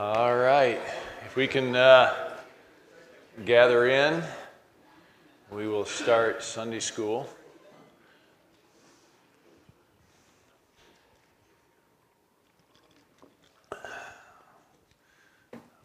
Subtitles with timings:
[0.00, 0.80] All right.
[1.26, 2.14] If we can uh,
[3.44, 4.22] gather in,
[5.50, 7.28] we will start Sunday school.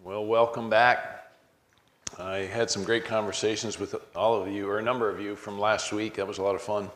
[0.01, 1.33] Well, welcome back.
[2.17, 5.59] I had some great conversations with all of you, or a number of you, from
[5.59, 6.13] last week.
[6.13, 6.89] That was a lot of fun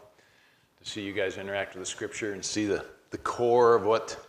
[0.81, 4.25] to see you guys interact with the scripture and see the, the core of what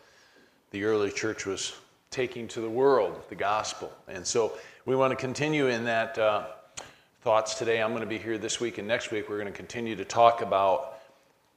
[0.72, 1.72] the early church was
[2.11, 3.93] taking to the world, the gospel.
[4.09, 4.53] And so
[4.85, 6.46] we want to continue in that uh,
[7.23, 7.81] thoughts today.
[7.81, 9.29] I'm going to be here this week and next week.
[9.29, 10.99] We're going to continue to talk about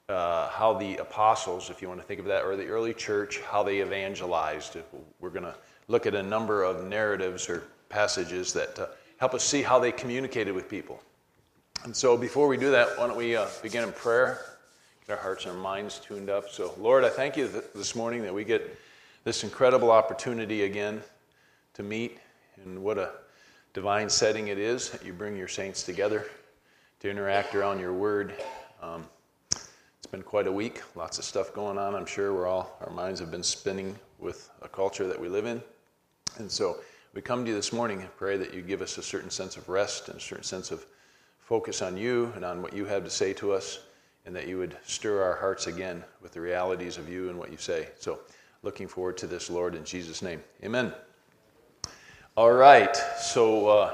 [0.10, 3.40] uh, how the apostles, if you want to think of that, or the early church,
[3.40, 4.78] how they evangelized.
[5.20, 5.56] We're going to
[5.88, 9.92] look at a number of narratives or passages that uh, help us see how they
[9.92, 11.02] communicated with people.
[11.84, 14.40] And so before we do that, why don't we uh, begin in prayer?
[15.08, 16.50] Get our hearts and our minds tuned up.
[16.50, 18.78] So, Lord, I thank you th- this morning that we get
[19.24, 21.02] this incredible opportunity again
[21.76, 22.20] to meet,
[22.64, 23.12] and what a
[23.74, 26.26] divine setting it is that you bring your saints together
[27.00, 28.34] to interact around your word.
[28.82, 29.06] Um,
[29.52, 31.96] it's been quite a week, lots of stuff going on.
[31.96, 35.46] I'm sure we're all, our minds have been spinning with a culture that we live
[35.46, 35.64] in.
[36.38, 36.78] And so
[37.14, 39.56] we come to you this morning and pray that you give us a certain sense
[39.56, 40.86] of rest and a certain sense of
[41.40, 43.80] focus on you and on what you have to say to us,
[44.26, 47.52] and that you would stir our hearts again with the realities of you and what
[47.52, 47.88] you say.
[48.00, 48.20] So,
[48.64, 50.42] looking forward to this, Lord, in Jesus' name.
[50.64, 50.94] Amen.
[52.36, 53.94] All right, so uh,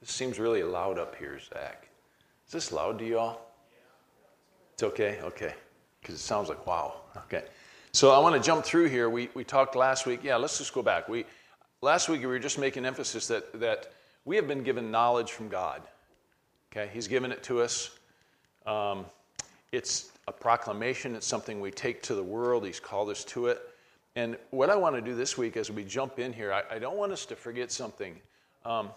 [0.00, 1.88] this seems really loud up here, Zach.
[2.46, 3.52] Is this loud to you all?
[4.74, 5.18] It's okay?
[5.22, 5.54] Okay.
[6.00, 7.00] Because it sounds like wow.
[7.16, 7.42] Okay.
[7.90, 9.10] So I want to jump through here.
[9.10, 10.20] We, we talked last week.
[10.22, 11.08] Yeah, let's just go back.
[11.08, 11.24] We,
[11.80, 13.92] last week we were just making emphasis that, that
[14.24, 15.82] we have been given knowledge from God.
[16.70, 17.90] Okay, He's given it to us.
[18.66, 19.04] Um,
[19.72, 22.66] it's a proclamation, it's something we take to the world.
[22.66, 23.62] He's called us to it.
[24.14, 26.78] And what I want to do this week as we jump in here, I, I
[26.78, 28.14] don't want us to forget something.
[28.64, 28.90] Um,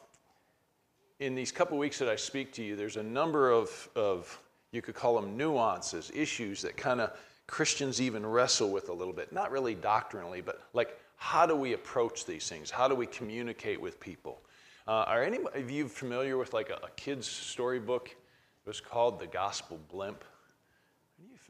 [1.22, 4.38] in these couple weeks that I speak to you, there's a number of, of
[4.74, 9.14] you could call them nuances, issues that kind of Christians even wrestle with a little
[9.14, 9.31] bit.
[9.31, 12.70] Not really doctrinally, but like how do we approach these things?
[12.70, 14.41] How do we communicate with people?
[14.86, 18.09] Uh, are any of you familiar with like a, a kid's storybook?
[18.09, 20.25] It was called The Gospel Blimp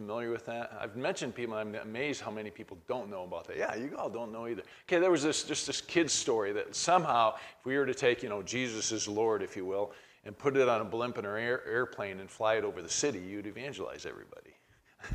[0.01, 0.75] familiar with that?
[0.81, 3.57] I've mentioned people, I'm amazed how many people don't know about that.
[3.57, 4.63] Yeah, you all don't know either.
[4.87, 8.23] Okay, there was this just this kid's story that somehow, if we were to take,
[8.23, 9.91] you know, Jesus is Lord, if you will,
[10.25, 12.89] and put it on a blimp in an air, airplane and fly it over the
[12.89, 14.55] city, you'd evangelize everybody.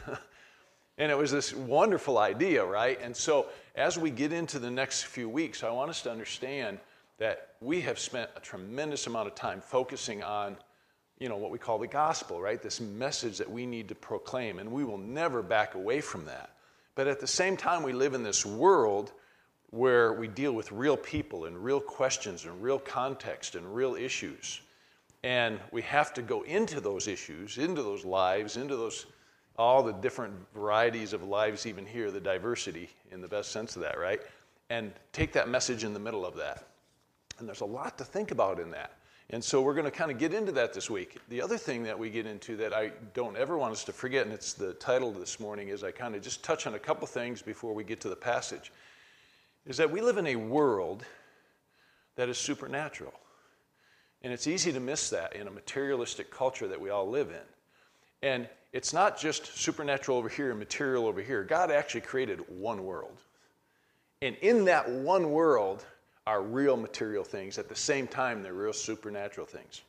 [0.98, 3.00] and it was this wonderful idea, right?
[3.02, 6.78] And so as we get into the next few weeks, I want us to understand
[7.18, 10.56] that we have spent a tremendous amount of time focusing on
[11.18, 12.60] you know, what we call the gospel, right?
[12.60, 16.50] This message that we need to proclaim, and we will never back away from that.
[16.94, 19.12] But at the same time, we live in this world
[19.70, 24.60] where we deal with real people and real questions and real context and real issues.
[25.22, 29.06] And we have to go into those issues, into those lives, into those
[29.58, 33.82] all the different varieties of lives, even here, the diversity in the best sense of
[33.82, 34.20] that, right?
[34.68, 36.66] And take that message in the middle of that.
[37.38, 38.92] And there's a lot to think about in that.
[39.30, 41.18] And so we're going to kind of get into that this week.
[41.28, 44.24] The other thing that we get into that I don't ever want us to forget,
[44.24, 47.08] and it's the title this morning, is I kind of just touch on a couple
[47.08, 48.70] things before we get to the passage,
[49.66, 51.04] is that we live in a world
[52.14, 53.14] that is supernatural.
[54.22, 58.28] And it's easy to miss that in a materialistic culture that we all live in.
[58.28, 61.42] And it's not just supernatural over here and material over here.
[61.42, 63.20] God actually created one world.
[64.22, 65.84] And in that one world,
[66.26, 67.58] are real material things.
[67.58, 69.82] At the same time, they're real supernatural things.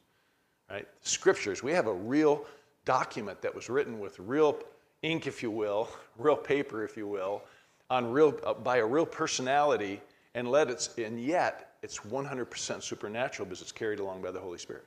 [0.69, 0.87] Right?
[1.01, 2.45] Scriptures, we have a real
[2.85, 4.59] document that was written with real
[5.01, 7.43] ink, if you will, real paper, if you will,
[7.89, 10.01] on real, uh, by a real personality,
[10.35, 14.57] and, let it's, and yet it's 100% supernatural because it's carried along by the Holy
[14.57, 14.85] Spirit.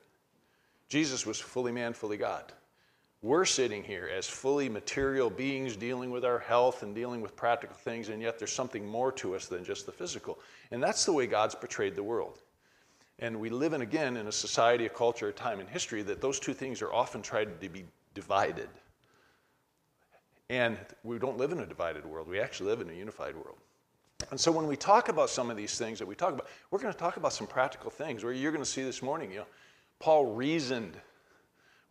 [0.87, 2.51] Jesus was fully man, fully God.
[3.23, 7.75] We're sitting here as fully material beings dealing with our health and dealing with practical
[7.75, 10.39] things, and yet there's something more to us than just the physical.
[10.71, 12.39] And that's the way God's portrayed the world.
[13.19, 16.19] And we live in, again, in a society, a culture, a time in history that
[16.19, 17.85] those two things are often tried to be
[18.15, 18.69] divided.
[20.49, 23.57] And we don't live in a divided world, we actually live in a unified world.
[24.31, 26.79] And so when we talk about some of these things that we talk about, we're
[26.79, 29.39] going to talk about some practical things where you're going to see this morning, you
[29.39, 29.45] know,
[29.99, 30.97] Paul reasoned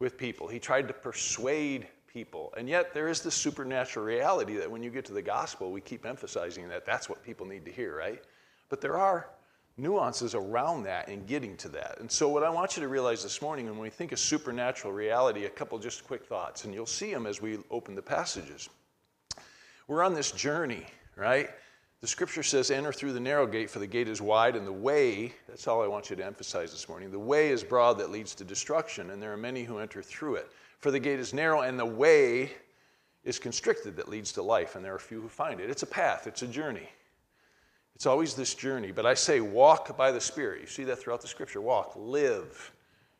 [0.01, 0.49] with people.
[0.49, 2.53] He tried to persuade people.
[2.57, 5.81] And yet, there is this supernatural reality that when you get to the gospel, we
[5.81, 8.23] keep emphasizing that that's what people need to hear, right?
[8.69, 9.29] But there are
[9.77, 11.99] nuances around that and getting to that.
[12.01, 14.93] And so, what I want you to realize this morning, when we think of supernatural
[14.93, 18.69] reality, a couple just quick thoughts, and you'll see them as we open the passages.
[19.87, 20.87] We're on this journey,
[21.17, 21.51] right?
[22.01, 24.73] The scripture says, enter through the narrow gate, for the gate is wide, and the
[24.73, 28.11] way, that's all I want you to emphasize this morning, the way is broad that
[28.11, 30.51] leads to destruction, and there are many who enter through it.
[30.79, 32.53] For the gate is narrow, and the way
[33.23, 35.69] is constricted that leads to life, and there are few who find it.
[35.69, 36.89] It's a path, it's a journey.
[37.95, 38.93] It's always this journey.
[38.93, 40.63] But I say, walk by the Spirit.
[40.63, 41.61] You see that throughout the scripture.
[41.61, 42.73] Walk, live.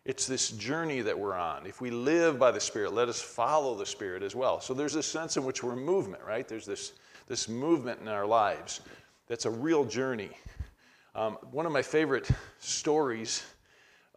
[0.07, 1.67] It's this journey that we're on.
[1.67, 4.59] If we live by the Spirit, let us follow the Spirit as well.
[4.59, 6.49] So there's this sense in which we're movement, right?
[6.49, 6.93] There's this,
[7.31, 8.81] this movement in our lives
[9.29, 10.31] that's a real journey.
[11.15, 12.29] Um, one of my favorite
[12.59, 13.45] stories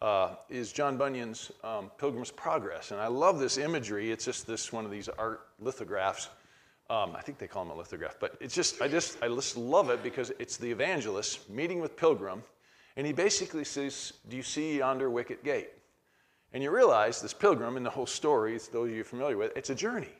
[0.02, 2.90] uh, is John Bunyan's um, Pilgrim's Progress.
[2.90, 4.10] And I love this imagery.
[4.10, 6.28] It's just this one of these art lithographs.
[6.90, 9.56] Um, I think they call them a lithograph, but it's just, I just, I just
[9.56, 12.42] love it because it's the evangelist meeting with Pilgrim,
[12.96, 15.70] and he basically says, Do you see yonder wicket gate?
[16.52, 19.70] And you realize this pilgrim and the whole story, those of you familiar with, it's
[19.70, 20.12] a journey.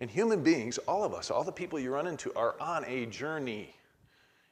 [0.00, 3.06] And human beings, all of us, all the people you run into, are on a
[3.06, 3.74] journey.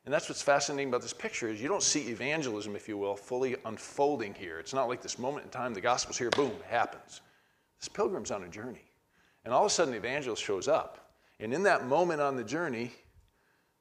[0.05, 3.17] And that's what's fascinating about this picture is you don't see evangelism, if you will,
[3.17, 4.59] fully unfolding here.
[4.59, 7.21] It's not like this moment in time, the gospel's here, boom, it happens.
[7.81, 8.85] This pilgrim's on a journey.
[9.45, 11.13] And all of a sudden, the evangelist shows up.
[11.39, 12.93] And in that moment on the journey,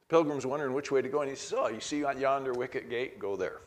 [0.00, 1.22] the pilgrim's wondering which way to go.
[1.22, 3.18] And he says, Oh, you see yonder wicket gate?
[3.18, 3.60] Go there.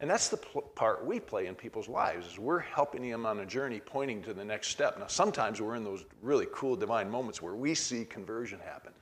[0.00, 3.40] And that's the pl- part we play in people's lives is we're helping them on
[3.40, 4.98] a journey pointing to the next step.
[4.98, 8.92] Now, sometimes we're in those really cool divine moments where we see conversion happen.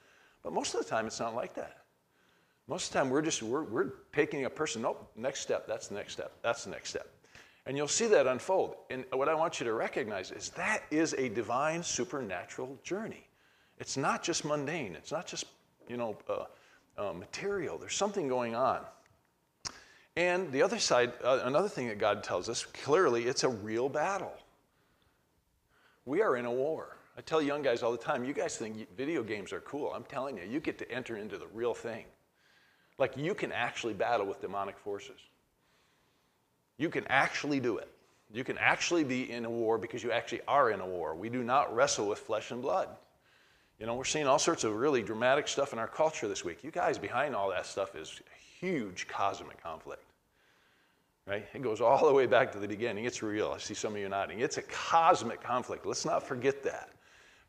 [0.42, 1.82] But most of the time, it's not like that.
[2.68, 4.82] Most of the time, we're just we're, we're taking a person.
[4.82, 5.66] Nope, next step.
[5.66, 6.32] That's the next step.
[6.42, 7.08] That's the next step.
[7.66, 8.76] And you'll see that unfold.
[8.90, 13.26] And what I want you to recognize is that is a divine supernatural journey.
[13.78, 14.94] It's not just mundane.
[14.94, 15.44] It's not just
[15.88, 16.44] you know uh,
[16.96, 17.76] uh, material.
[17.76, 18.80] There's something going on.
[20.16, 23.88] And the other side, uh, another thing that God tells us clearly, it's a real
[23.88, 24.32] battle.
[26.06, 26.96] We are in a war.
[27.18, 29.92] I tell young guys all the time, you guys think video games are cool.
[29.94, 32.04] I'm telling you, you get to enter into the real thing.
[32.98, 35.18] Like you can actually battle with demonic forces.
[36.78, 37.90] You can actually do it.
[38.32, 41.14] You can actually be in a war because you actually are in a war.
[41.14, 42.88] We do not wrestle with flesh and blood.
[43.78, 46.64] You know, we're seeing all sorts of really dramatic stuff in our culture this week.
[46.64, 48.20] You guys behind all that stuff is
[48.58, 50.02] huge cosmic conflict.
[51.26, 51.46] Right?
[51.54, 53.04] It goes all the way back to the beginning.
[53.04, 53.52] It's real.
[53.52, 54.40] I see some of you nodding.
[54.40, 55.84] It's a cosmic conflict.
[55.84, 56.90] Let's not forget that.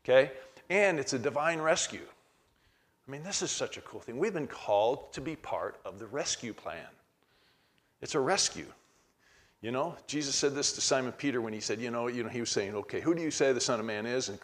[0.04, 0.32] Okay?
[0.68, 2.06] And it's a divine rescue.
[3.06, 4.18] I mean, this is such a cool thing.
[4.18, 6.86] We've been called to be part of the rescue plan.
[8.02, 8.66] It's a rescue.
[9.62, 12.28] You know, Jesus said this to Simon Peter when he said, you know, you know,
[12.28, 14.28] he was saying, okay, who do you say the Son of Man is?
[14.28, 14.38] And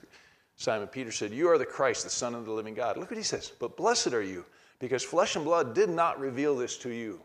[0.56, 2.96] Simon Peter said, You are the Christ, the Son of the living God.
[2.96, 3.52] Look what he says.
[3.58, 4.44] But blessed are you,
[4.78, 7.20] because flesh and blood did not reveal this to you.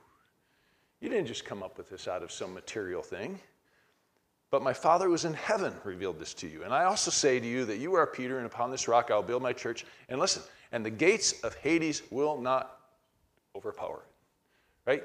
[1.02, 3.40] You didn't just come up with this out of some material thing.
[4.52, 6.64] But my Father was in heaven revealed this to you.
[6.64, 9.22] And I also say to you that you are Peter, and upon this rock I'll
[9.22, 9.86] build my church.
[10.10, 10.42] And listen,
[10.72, 12.80] and the gates of Hades will not
[13.56, 14.90] overpower it.
[14.90, 15.04] Right?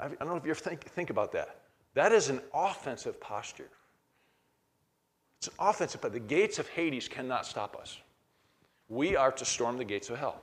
[0.00, 1.60] I don't know if you ever think, think about that.
[1.94, 3.68] That is an offensive posture.
[5.38, 7.98] It's an offensive, but the gates of Hades cannot stop us.
[8.88, 10.42] We are to storm the gates of hell.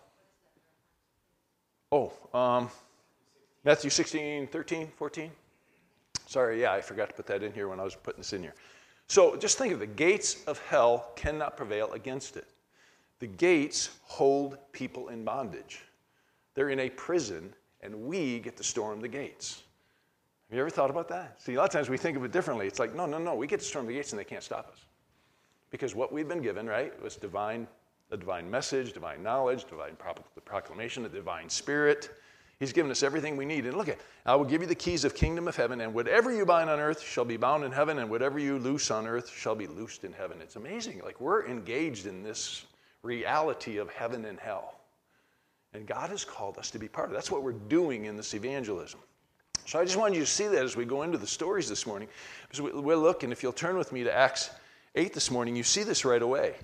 [1.92, 2.70] Oh, um,
[3.66, 5.32] Matthew 16, 13, 14.
[6.28, 8.44] Sorry, yeah, I forgot to put that in here when I was putting this in
[8.44, 8.54] here.
[9.08, 12.46] So just think of the gates of hell cannot prevail against it.
[13.18, 15.82] The gates hold people in bondage.
[16.54, 19.64] They're in a prison, and we get to storm the gates.
[20.50, 21.42] Have you ever thought about that?
[21.42, 22.68] See, a lot of times we think of it differently.
[22.68, 24.70] It's like, no, no, no, we get to storm the gates and they can't stop
[24.72, 24.86] us.
[25.72, 27.68] Because what we've been given, right, was divine,
[28.12, 29.98] a divine message, divine knowledge, divine
[30.46, 32.12] proclamation, a divine spirit.
[32.60, 33.66] He's given us everything we need.
[33.66, 36.34] And look at, I will give you the keys of kingdom of heaven, and whatever
[36.34, 39.30] you bind on earth shall be bound in heaven, and whatever you loose on earth
[39.30, 40.40] shall be loosed in heaven.
[40.42, 41.02] It's amazing.
[41.04, 42.66] Like we're engaged in this
[43.04, 44.80] reality of heaven and hell.
[45.74, 47.16] And God has called us to be part of it.
[47.16, 49.02] That's what we're doing in this evangelism.
[49.66, 51.86] So I just wanted you to see that as we go into the stories this
[51.86, 52.08] morning.
[52.44, 54.50] Because we'll look, and if you'll turn with me to Acts
[54.96, 56.56] 8 this morning, you see this right away.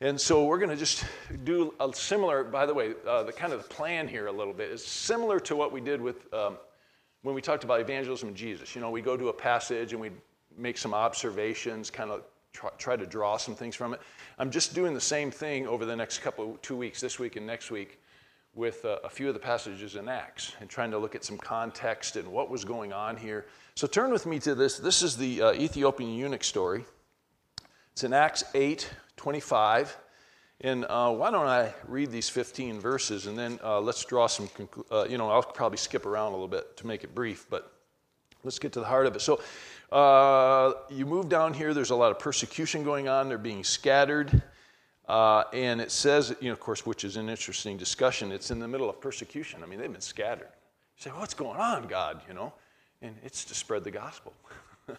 [0.00, 1.04] And so we're going to just
[1.42, 4.52] do a similar, by the way, uh, the kind of the plan here a little
[4.52, 6.56] bit is similar to what we did with um,
[7.22, 8.76] when we talked about evangelism and Jesus.
[8.76, 10.10] You know, we go to a passage and we
[10.56, 14.00] make some observations, kind of try, try to draw some things from it.
[14.38, 17.44] I'm just doing the same thing over the next couple, two weeks, this week and
[17.44, 18.00] next week,
[18.54, 21.38] with uh, a few of the passages in Acts and trying to look at some
[21.38, 23.46] context and what was going on here.
[23.74, 24.78] So turn with me to this.
[24.78, 26.84] This is the uh, Ethiopian eunuch story.
[27.92, 28.88] It's in Acts 8
[29.18, 29.96] 25.
[30.60, 34.48] And uh, why don't I read these 15 verses and then uh, let's draw some,
[34.48, 37.46] conclu- uh, you know, I'll probably skip around a little bit to make it brief,
[37.48, 37.72] but
[38.42, 39.20] let's get to the heart of it.
[39.20, 39.40] So
[39.92, 44.42] uh, you move down here, there's a lot of persecution going on, they're being scattered.
[45.06, 48.58] Uh, and it says, you know, of course, which is an interesting discussion, it's in
[48.58, 49.62] the middle of persecution.
[49.62, 50.48] I mean, they've been scattered.
[50.96, 52.20] You say, what's going on, God?
[52.28, 52.52] You know?
[53.00, 54.34] And it's to spread the gospel.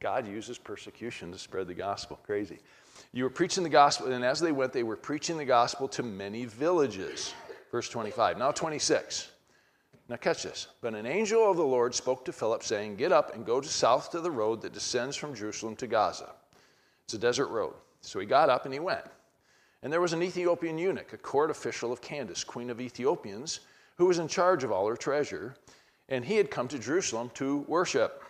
[0.00, 2.18] God uses persecution to spread the gospel.
[2.24, 2.60] Crazy.
[3.12, 6.02] You were preaching the gospel, and as they went, they were preaching the gospel to
[6.02, 7.34] many villages.
[7.70, 8.38] Verse 25.
[8.38, 9.30] Now, 26.
[10.08, 10.68] Now, catch this.
[10.80, 13.68] But an angel of the Lord spoke to Philip, saying, Get up and go to
[13.68, 16.30] south to the road that descends from Jerusalem to Gaza.
[17.04, 17.74] It's a desert road.
[18.02, 19.04] So he got up and he went.
[19.82, 23.60] And there was an Ethiopian eunuch, a court official of Candace, queen of Ethiopians,
[23.96, 25.56] who was in charge of all her treasure.
[26.08, 28.22] And he had come to Jerusalem to worship.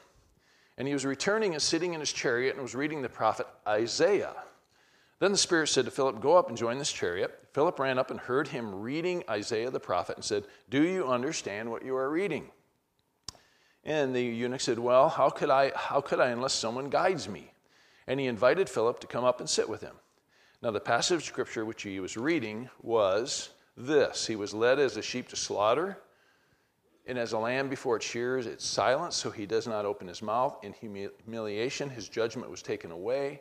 [0.78, 4.34] And he was returning and sitting in his chariot and was reading the prophet Isaiah.
[5.22, 7.46] Then the Spirit said to Philip, Go up and join this chariot.
[7.52, 11.70] Philip ran up and heard him reading Isaiah the prophet and said, Do you understand
[11.70, 12.50] what you are reading?
[13.84, 17.52] And the eunuch said, Well, how could I, how could I unless someone guides me?
[18.08, 19.94] And he invited Philip to come up and sit with him.
[20.60, 24.96] Now, the passage of scripture which he was reading was this He was led as
[24.96, 25.98] a sheep to slaughter,
[27.06, 30.20] and as a lamb before its shears, it's silent, so he does not open his
[30.20, 30.58] mouth.
[30.64, 33.40] In humiliation, his judgment was taken away.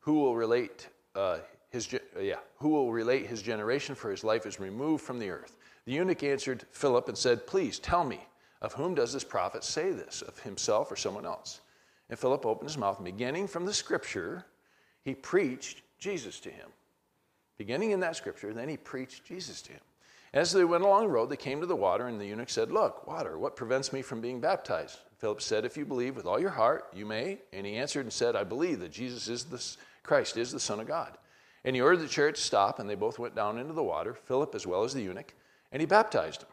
[0.00, 1.38] Who will relate uh,
[1.70, 5.30] his, uh, yeah, who will relate his generation, for his life is removed from the
[5.30, 5.56] earth.
[5.86, 8.20] The eunuch answered Philip and said, Please tell me,
[8.60, 11.60] of whom does this prophet say this, of himself or someone else?
[12.08, 14.44] And Philip opened his mouth, and beginning from the scripture,
[15.02, 16.68] he preached Jesus to him.
[17.58, 19.80] Beginning in that scripture, then he preached Jesus to him.
[20.34, 22.70] As they went along the road, they came to the water, and the eunuch said,
[22.70, 24.98] Look, water, what prevents me from being baptized?
[25.18, 27.38] Philip said, If you believe with all your heart, you may.
[27.52, 29.62] And he answered and said, I believe that Jesus is the
[30.02, 31.16] Christ is the Son of God.
[31.64, 34.14] And he ordered the chariot to stop, and they both went down into the water,
[34.14, 35.34] Philip as well as the eunuch,
[35.70, 36.48] and he baptized him.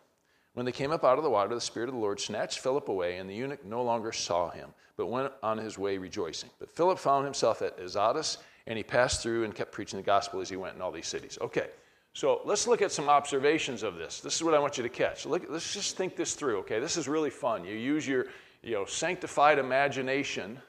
[0.53, 2.89] When they came up out of the water, the Spirit of the Lord snatched Philip
[2.89, 6.49] away, and the eunuch no longer saw him, but went on his way rejoicing.
[6.59, 8.37] But Philip found himself at Azotus,
[8.67, 11.07] and he passed through and kept preaching the gospel as he went in all these
[11.07, 11.37] cities.
[11.41, 11.67] Okay,
[12.13, 14.19] so let's look at some observations of this.
[14.19, 15.25] This is what I want you to catch.
[15.25, 16.79] Look, let's just think this through, okay?
[16.79, 17.63] This is really fun.
[17.63, 18.25] You use your
[18.61, 20.59] you know, sanctified imagination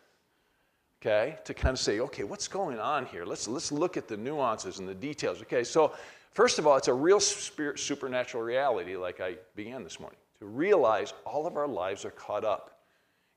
[1.01, 3.25] okay, to kind of say, okay, what's going on here?
[3.25, 5.41] Let's, let's look at the nuances and the details.
[5.43, 5.95] Okay, so
[6.33, 10.47] first of all, it's a real spirit, supernatural reality, like I began this morning, to
[10.47, 12.81] realize all of our lives are caught up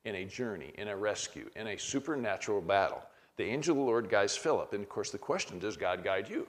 [0.04, 3.02] in a journey, in a rescue, in a supernatural battle.
[3.36, 6.28] The angel of the Lord guides Philip, and of course, the question does God guide
[6.28, 6.46] you?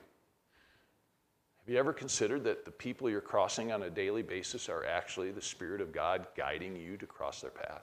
[1.60, 5.32] Have you ever considered that the people you're crossing on a daily basis are actually
[5.32, 7.82] the Spirit of God guiding you to cross their path?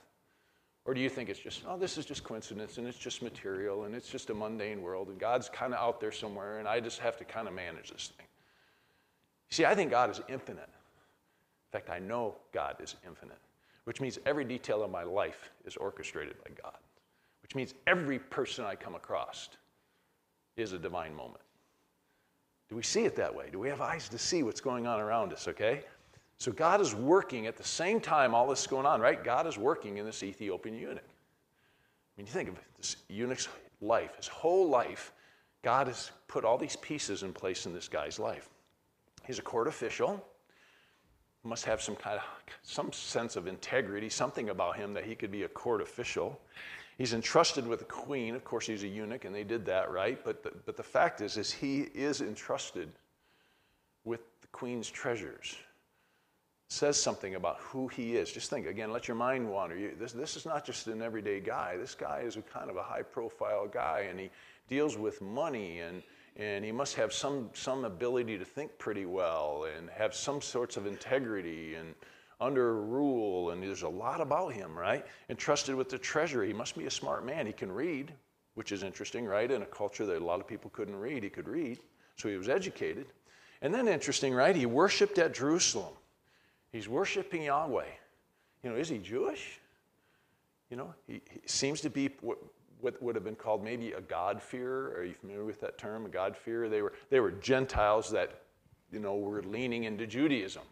[0.85, 3.85] Or do you think it's just, oh, this is just coincidence and it's just material
[3.85, 6.81] and it's just a mundane world and God's kind of out there somewhere and I
[6.81, 8.27] just have to kind of manage this thing?
[9.51, 10.69] See, I think God is infinite.
[10.69, 13.39] In fact, I know God is infinite,
[13.85, 16.79] which means every detail of my life is orchestrated by God,
[17.43, 19.51] which means every person I come across
[20.57, 21.43] is a divine moment.
[22.69, 23.51] Do we see it that way?
[23.53, 25.83] Do we have eyes to see what's going on around us, okay?
[26.39, 29.23] So God is working at the same time all this is going on, right?
[29.23, 30.99] God is working in this Ethiopian eunuch.
[30.99, 33.49] I mean, you think of this eunuch's
[33.81, 35.13] life, his whole life,
[35.63, 38.49] God has put all these pieces in place in this guy's life.
[39.25, 40.25] He's a court official,
[41.45, 42.25] must have some kind of
[42.63, 46.41] some sense of integrity, something about him that he could be a court official.
[46.99, 48.35] He's entrusted with the queen.
[48.35, 50.23] Of course, he's a eunuch, and they did that, right?
[50.25, 52.91] But the, but the fact is, is he is entrusted
[54.05, 55.57] with the queen's treasures
[56.73, 58.33] says something about who he is.
[58.33, 59.77] Just think again, let your mind wander.
[59.77, 61.77] You, this, this is not just an everyday guy.
[61.77, 64.31] This guy is a kind of a high profile guy, and he
[64.69, 66.03] deals with money, and,
[66.37, 70.79] and he must have some, some ability to think pretty well and have some sorts
[70.79, 71.95] of integrity and
[72.41, 73.51] under rule.
[73.51, 75.05] And there's a lot about him, right?
[75.29, 76.47] Entrusted with the treasury.
[76.47, 77.47] He must be a smart man.
[77.47, 78.15] He can read,
[78.55, 79.51] which is interesting, right?
[79.51, 81.81] In a culture that a lot of people couldn't read, he could read.
[82.17, 83.09] So he was educated.
[83.61, 84.57] And then interesting, right?
[84.57, 85.93] He worshiped at Jerusalem.
[86.73, 87.85] He's worshiping Yahweh.
[88.63, 89.61] You know, is he Jewish?
[90.71, 92.39] You know, he, he seems to be what,
[92.81, 94.95] what would have been called maybe a God-fearer.
[94.97, 96.69] Are you familiar with that term, a God-fearer?
[96.69, 98.43] They were, they were Gentiles that,
[98.91, 100.63] you know, were leaning into Judaism.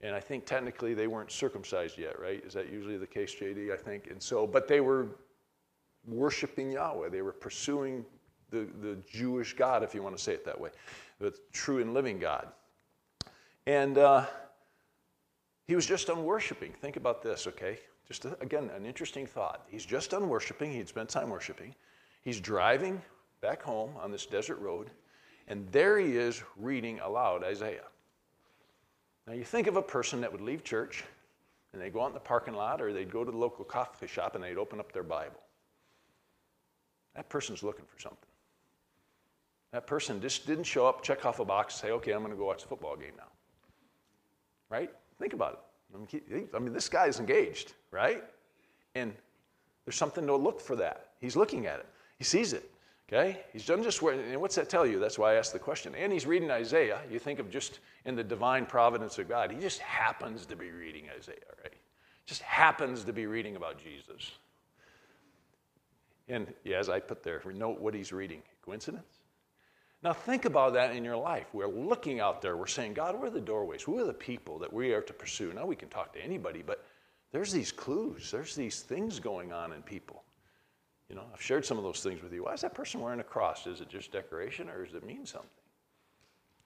[0.00, 2.42] And I think technically they weren't circumcised yet, right?
[2.44, 3.72] Is that usually the case, JD?
[3.72, 4.08] I think.
[4.10, 5.08] And so, but they were
[6.06, 7.08] worshiping Yahweh.
[7.08, 8.04] They were pursuing
[8.50, 10.70] the, the Jewish God, if you want to say it that way,
[11.18, 12.48] the true and living God.
[13.66, 14.26] And uh,
[15.66, 16.72] he was just done worshiping.
[16.80, 17.78] Think about this, okay?
[18.06, 19.66] Just a, again, an interesting thought.
[19.68, 20.72] He's just done worshiping.
[20.72, 21.74] He'd spent time worshiping.
[22.22, 23.02] He's driving
[23.40, 24.90] back home on this desert road,
[25.48, 27.86] and there he is reading aloud Isaiah.
[29.26, 31.04] Now, you think of a person that would leave church
[31.72, 34.06] and they'd go out in the parking lot or they'd go to the local coffee
[34.06, 35.40] shop and they'd open up their Bible.
[37.16, 38.28] That person's looking for something.
[39.72, 42.36] That person just didn't show up, check off a box, say, okay, I'm going to
[42.36, 43.28] go watch the football game now.
[44.70, 44.90] Right?
[45.18, 46.48] Think about it.
[46.54, 48.22] I mean, this guy is engaged, right?
[48.94, 49.14] And
[49.84, 51.10] there's something to look for that.
[51.20, 51.86] He's looking at it,
[52.18, 52.70] he sees it.
[53.08, 53.40] Okay?
[53.52, 54.98] He's done just where, and what's that tell you?
[54.98, 55.94] That's why I asked the question.
[55.94, 57.00] And he's reading Isaiah.
[57.08, 59.52] You think of just in the divine providence of God.
[59.52, 61.72] He just happens to be reading Isaiah, right?
[62.26, 64.32] Just happens to be reading about Jesus.
[66.28, 68.42] And yeah, as I put there, note what he's reading.
[68.64, 69.20] Coincidence?
[70.02, 71.46] Now think about that in your life.
[71.52, 73.82] We're looking out there, we're saying, God, where are the doorways?
[73.82, 75.52] Who are the people that we are to pursue?
[75.52, 76.84] Now we can talk to anybody, but
[77.32, 80.22] there's these clues, there's these things going on in people.
[81.08, 82.44] You know, I've shared some of those things with you.
[82.44, 83.66] Why is that person wearing a cross?
[83.66, 85.50] Is it just decoration or does it mean something?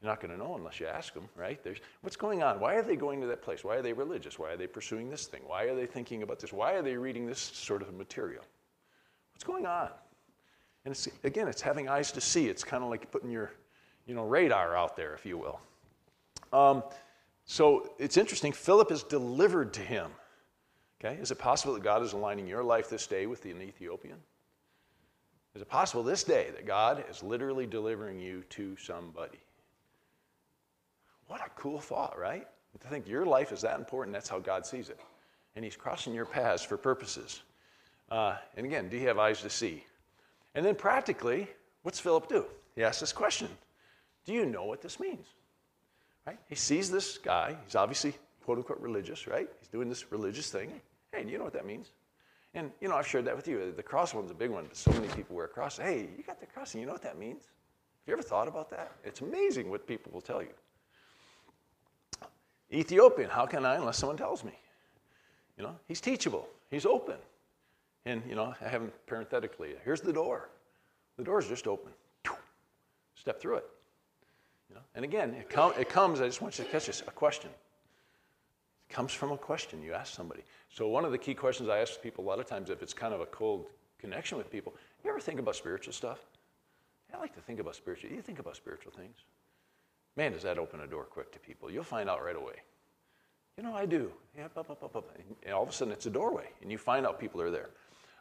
[0.01, 1.63] You're not going to know unless you ask them, right?
[1.63, 2.59] There's, what's going on?
[2.59, 3.65] Why are they going to that place?
[3.65, 4.39] Why are they religious?
[4.39, 5.43] Why are they pursuing this thing?
[5.47, 6.55] Why are they thinking about this?
[6.55, 8.43] Why are they reading this sort of material?
[9.35, 9.91] What's going on?
[10.85, 12.49] And it's, again, it's having eyes to see.
[12.49, 13.53] It's kind of like putting your
[14.07, 15.61] you know, radar out there, if you will.
[16.53, 16.83] Um,
[17.45, 18.53] so it's interesting.
[18.53, 20.11] Philip is delivered to him.
[21.03, 21.21] Okay?
[21.21, 24.19] Is it possible that God is aligning your life this day with the Ethiopian?
[25.55, 29.39] Is it possible this day that God is literally delivering you to somebody?
[31.27, 32.47] What a cool thought, right?
[32.81, 35.01] To think your life is that important, that's how God sees it.
[35.57, 37.43] And He's crossing your paths for purposes.
[38.11, 39.85] Uh, and again, do you have eyes to see?
[40.55, 41.49] And then practically,
[41.83, 42.45] what's Philip do?
[42.75, 43.49] He asks this question
[44.27, 45.27] Do you know what this means?
[46.27, 46.39] Right?
[46.49, 48.15] He sees this guy, he's obviously
[48.45, 49.49] quote unquote religious, right?
[49.61, 50.73] He's doing this religious thing.
[51.13, 51.91] Hey, do you know what that means?
[52.55, 53.73] And, you know, I've shared that with you.
[53.77, 55.79] The cross one's a big one, but so many people wear a cross.
[55.79, 57.43] Hey, you got the cross, and you know what that means?
[57.43, 58.93] Have you ever thought about that?
[59.05, 60.49] It's amazing what people will tell you.
[62.73, 64.53] Ethiopian, how can I unless someone tells me?
[65.57, 67.17] You know, he's teachable, he's open.
[68.07, 69.75] And, you know, I have him parenthetically.
[69.85, 70.49] Here's the door.
[71.17, 71.93] The door's just open.
[73.15, 73.67] Step through it.
[74.69, 74.81] You know?
[74.95, 77.51] And again, it, com- it comes, I just want you to catch this, a question
[78.91, 80.43] comes from a question you ask somebody.
[80.69, 82.93] So one of the key questions I ask people a lot of times, if it's
[82.93, 83.67] kind of a cold
[83.99, 86.19] connection with people, you ever think about spiritual stuff?
[87.15, 88.11] I like to think about spiritual.
[88.11, 89.17] You think about spiritual things.
[90.17, 91.71] Man, does that open a door quick to people?
[91.71, 92.55] You'll find out right away.
[93.57, 94.13] You know, I do.
[94.37, 94.47] Yeah,
[95.45, 97.71] and all of a sudden it's a doorway, and you find out people are there.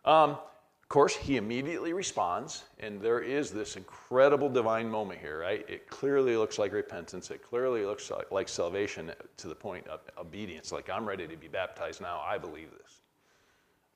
[0.10, 5.64] Um, of course, he immediately responds, and there is this incredible divine moment here, right?
[5.70, 7.30] It clearly looks like repentance.
[7.30, 10.72] It clearly looks like, like salvation to the point of obedience.
[10.72, 12.24] Like, I'm ready to be baptized now.
[12.26, 13.02] I believe this.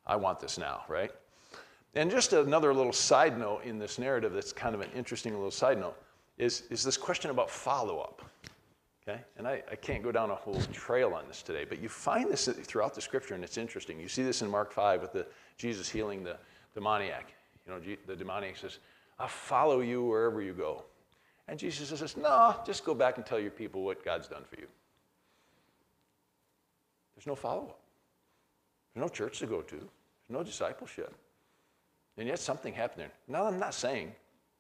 [0.06, 1.10] I want this now, right?
[1.96, 5.50] And just another little side note in this narrative that's kind of an interesting little
[5.50, 5.98] side note
[6.38, 8.22] is, is this question about follow up.
[9.08, 9.20] Okay?
[9.38, 12.32] And I, I can't go down a whole trail on this today, but you find
[12.32, 14.00] this throughout the scripture, and it's interesting.
[14.00, 16.38] You see this in Mark 5 with the Jesus healing the
[16.74, 17.34] demoniac.
[17.66, 18.80] You know, the demoniac says,
[19.20, 20.86] I'll follow you wherever you go.
[21.48, 24.60] And Jesus says, No, just go back and tell your people what God's done for
[24.60, 24.68] you.
[27.16, 27.80] There's no follow up.
[28.94, 29.76] There's no church to go to.
[29.76, 29.90] There's
[30.30, 31.14] no discipleship.
[32.18, 33.12] And yet something happened there.
[33.28, 34.14] Now, I'm not saying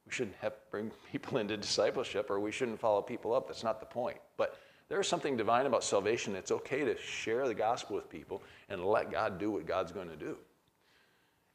[0.05, 3.47] we shouldn't have, bring people into discipleship or we shouldn't follow people up.
[3.47, 4.17] That's not the point.
[4.37, 4.57] But
[4.89, 6.35] there is something divine about salvation.
[6.35, 10.09] It's okay to share the gospel with people and let God do what God's going
[10.09, 10.37] to do.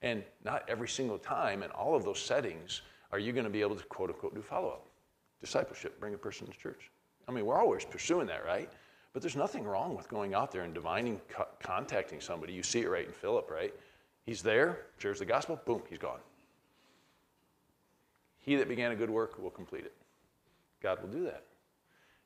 [0.03, 2.83] And not every single time in all of those settings
[3.13, 4.87] are you going to be able to quote unquote do follow up,
[5.41, 6.91] discipleship, bring a person to church.
[7.27, 8.71] I mean, we're always pursuing that, right?
[9.13, 12.53] But there's nothing wrong with going out there and divining, co- contacting somebody.
[12.53, 13.75] You see it right in Philip, right?
[14.25, 16.21] He's there, shares the gospel, boom, he's gone.
[18.41, 19.95] He that began a good work will complete it.
[20.83, 21.45] God will do that.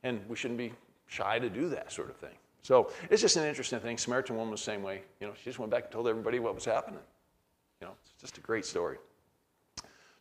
[0.03, 0.73] And we shouldn't be
[1.07, 2.35] shy to do that sort of thing.
[2.61, 3.97] So it's just an interesting thing.
[3.97, 5.01] Samaritan woman was the same way.
[5.19, 6.99] You know, she just went back and told everybody what was happening.
[7.81, 8.97] You know, it's just a great story.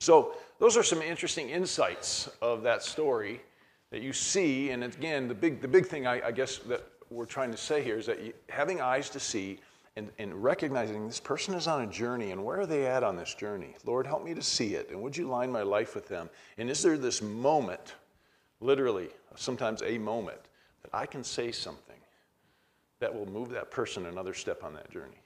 [0.01, 3.41] So, those are some interesting insights of that story
[3.91, 4.71] that you see.
[4.71, 7.85] And again, the big, the big thing I, I guess that we're trying to say
[7.85, 9.61] here is that you, having eyes to see
[9.97, 13.17] and, and recognizing this person is on a journey and where are they at on
[13.17, 13.75] this journey?
[13.85, 14.91] Lord, help me to see it.
[14.91, 16.31] And would you line my life with them?
[16.57, 17.95] And is there this moment,
[18.61, 20.41] literally, sometimes a moment,
[20.83, 21.97] that I can say something
[23.01, 25.21] that will move that person another step on that journey?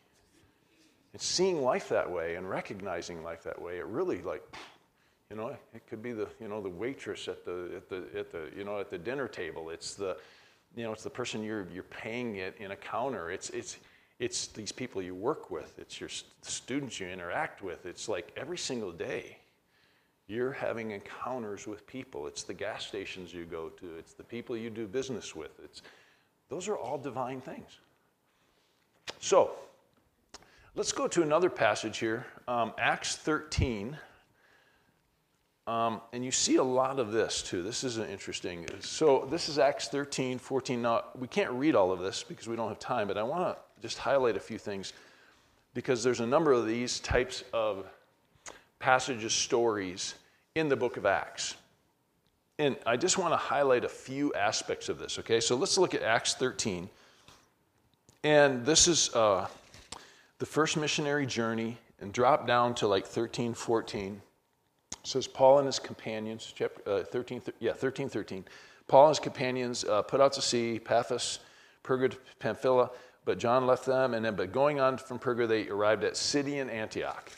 [1.12, 4.42] And seeing life that way and recognizing life that way, it really like,
[5.30, 8.32] you know, it could be the, you know, the waitress at the, at the, at
[8.32, 9.70] the, you know, at the dinner table.
[9.70, 10.16] It's the,
[10.74, 13.30] you know, it's the person you're, you're paying it in a counter.
[13.30, 13.78] It's, it's,
[14.18, 15.78] it's these people you work with.
[15.78, 16.08] It's your
[16.42, 17.86] students you interact with.
[17.86, 19.38] It's like every single day
[20.26, 22.26] you're having encounters with people.
[22.26, 23.96] It's the gas stations you go to.
[23.98, 25.52] It's the people you do business with.
[25.62, 25.82] It's,
[26.48, 27.78] those are all divine things.
[29.20, 29.52] So,
[30.76, 33.96] Let's go to another passage here, um, Acts 13.
[35.66, 37.62] Um, and you see a lot of this too.
[37.62, 38.66] This is interesting.
[38.80, 40.82] So this is Acts 13, 14.
[40.82, 43.56] Now, we can't read all of this because we don't have time, but I want
[43.56, 44.92] to just highlight a few things
[45.74, 47.86] because there's a number of these types of
[48.78, 50.14] passages, stories
[50.54, 51.56] in the book of Acts.
[52.58, 55.40] And I just want to highlight a few aspects of this, okay?
[55.40, 56.88] So let's look at Acts 13.
[58.24, 59.46] And this is uh,
[60.38, 64.22] the first missionary journey and drop down to like 13, 14
[65.06, 68.44] says Paul and his companions, chapter, uh, 13, yeah, 13, 13.
[68.88, 71.38] Paul and his companions uh, put out to sea, Paphos,
[71.84, 72.90] Perga, Pamphylia,
[73.26, 76.70] but John left them, and then, but going on from Perga, they arrived at Pisidian
[76.70, 77.30] Antioch.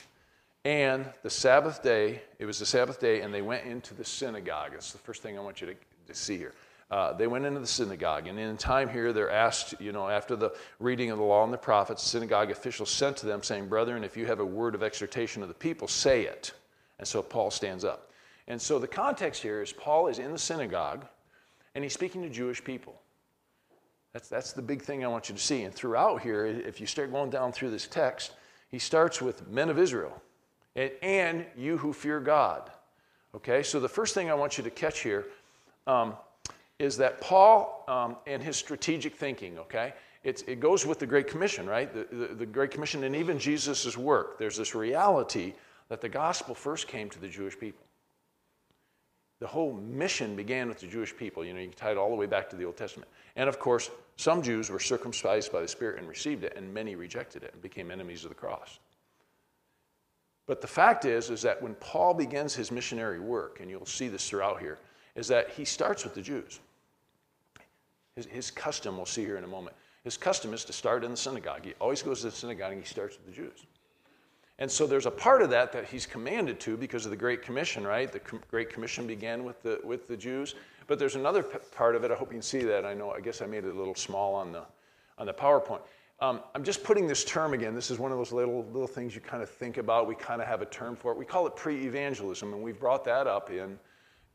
[0.65, 4.73] And the Sabbath day, it was the Sabbath day, and they went into the synagogue.
[4.73, 5.75] That's the first thing I want you to,
[6.07, 6.55] to see here.
[6.91, 10.37] Uh, they went into the synagogue, and in time here, they're asked, you know, after
[10.37, 14.05] the reading of the law and the prophets, synagogue officials sent to them, saying, Brethren,
[14.05, 16.53] if you have a word of exhortation of the people, say it.
[17.01, 18.11] And so Paul stands up.
[18.49, 21.07] And so the context here is Paul is in the synagogue
[21.75, 23.01] and he's speaking to Jewish people.
[24.13, 25.63] That's, that's the big thing I want you to see.
[25.63, 28.33] And throughout here, if you start going down through this text,
[28.71, 30.21] he starts with men of Israel
[30.77, 32.71] and, and you who fear God.
[33.35, 35.27] Okay, so the first thing I want you to catch here
[35.87, 36.15] um,
[36.79, 39.93] is that Paul um, and his strategic thinking, okay?
[40.25, 41.93] It's, it goes with the Great Commission, right?
[41.93, 44.39] The, the, the Great Commission and even Jesus' work.
[44.39, 45.55] There's this reality
[45.89, 47.85] that the gospel first came to the Jewish people.
[49.41, 51.45] The whole mission began with the Jewish people.
[51.45, 53.09] You know, you can tie it all the way back to the Old Testament.
[53.37, 56.97] And of course, some Jews were circumcised by the Spirit and received it, and many
[56.97, 58.81] rejected it and became enemies of the cross.
[60.47, 64.09] But the fact is, is that when Paul begins his missionary work, and you'll see
[64.09, 64.79] this throughout here,
[65.15, 66.59] is that he starts with the Jews.
[68.17, 71.11] His, his custom, we'll see here in a moment, his custom is to start in
[71.11, 71.65] the synagogue.
[71.65, 73.67] He always goes to the synagogue and he starts with the Jews.
[74.61, 77.43] And so there's a part of that that he's commanded to because of the Great
[77.43, 78.11] Commission, right?
[78.11, 80.57] The Great Commission began with the, with the Jews.
[80.89, 82.11] But there's another p- part of it.
[82.11, 82.85] I hope you can see that.
[82.85, 84.65] I know, I guess I made it a little small on the,
[85.17, 85.81] on the PowerPoint.
[86.21, 87.75] Um, I'm just putting this term again.
[87.77, 90.09] This is one of those little, little things you kind of think about.
[90.09, 91.19] We kind of have a term for it.
[91.19, 93.79] We call it pre evangelism, and we've brought that up in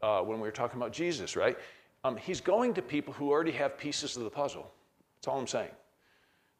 [0.02, 1.58] uh, when we were talking about Jesus, right?
[2.06, 4.72] Um, he's going to people who already have pieces of the puzzle.
[5.18, 5.72] That's all I'm saying.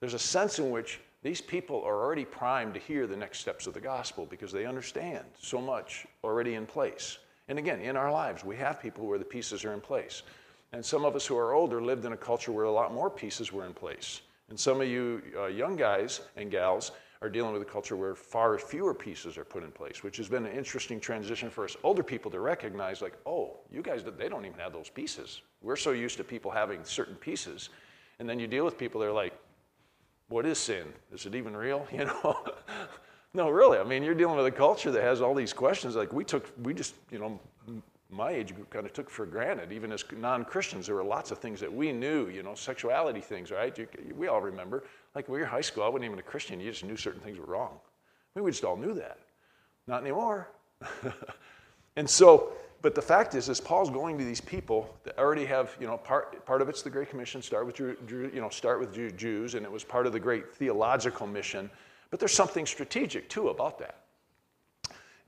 [0.02, 3.66] There's a sense in which these people are already primed to hear the next steps
[3.66, 7.18] of the gospel because they understand so much already in place.
[7.48, 10.24] And again, in our lives, we have people where the pieces are in place.
[10.74, 13.10] And some of us who are older lived in a culture where a lot more
[13.10, 14.22] pieces were in place.
[14.50, 18.16] And some of you uh, young guys and gals are dealing with a culture where
[18.16, 21.78] far fewer pieces are put in place, which has been an interesting transition for us
[21.84, 25.42] older people to recognize, like, oh, you guys, they don't even have those pieces.
[25.62, 27.70] We're so used to people having certain pieces.
[28.20, 29.34] And then you deal with people, they're like,
[30.30, 30.86] what is sin?
[31.12, 31.88] Is it even real?
[31.94, 32.38] You know?
[33.34, 33.78] no, really.
[33.78, 35.96] I mean, you're dealing with a culture that has all these questions.
[35.96, 37.40] Like we took, we just, you know,
[38.10, 39.72] my age group kind of took for granted.
[39.72, 42.30] Even as non-Christians, there were lots of things that we knew.
[42.30, 43.76] You know, sexuality things, right?
[43.78, 44.84] You, we all remember.
[45.16, 46.60] Like when we were in high school, I wasn't even a Christian.
[46.60, 47.80] You just knew certain things were wrong.
[48.36, 49.20] I mean, we just all knew that.
[49.88, 50.50] Not anymore.
[51.96, 52.54] and so
[52.84, 55.96] but the fact is, is Paul's going to these people that already have, you know,
[55.96, 59.66] part, part of it's the Great Commission, start with, you know, start with Jews, and
[59.66, 61.72] it was part of the great theological mission.
[62.12, 64.02] But there's something strategic, too, about that.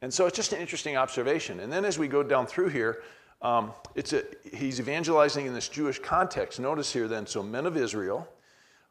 [0.02, 1.62] And so it's just an interesting observation.
[1.62, 3.04] And then as we go down through here,
[3.42, 6.60] um, it's a, he's evangelizing in this Jewish context.
[6.60, 8.28] Notice here then, so men of Israel,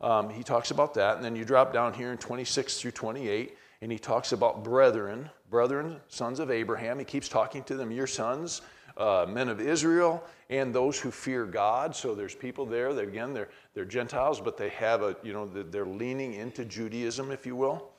[0.00, 1.16] um, he talks about that.
[1.16, 5.28] And then you drop down here in 26 through 28, and he talks about brethren,
[5.54, 6.98] brethren, sons of Abraham.
[6.98, 8.62] He keeps talking to them, your sons,
[8.96, 11.94] uh, men of Israel, and those who fear God.
[11.94, 15.46] So there's people there that, again, they're, they're Gentiles, but they have a, you know,
[15.46, 17.92] they're leaning into Judaism, if you will.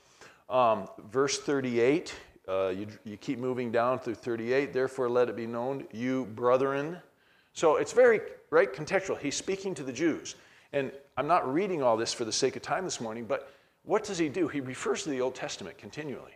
[0.50, 2.14] Um, verse 38,
[2.50, 4.74] uh, you, you keep moving down through 38.
[4.74, 6.98] Therefore, let it be known, you brethren.
[7.54, 9.18] So it's very, right, contextual.
[9.18, 10.36] He's speaking to the Jews.
[10.74, 13.50] And I'm not reading all this for the sake of time this morning, but
[13.84, 14.50] what does he do?
[14.50, 16.34] He refers to the Old Testament continually.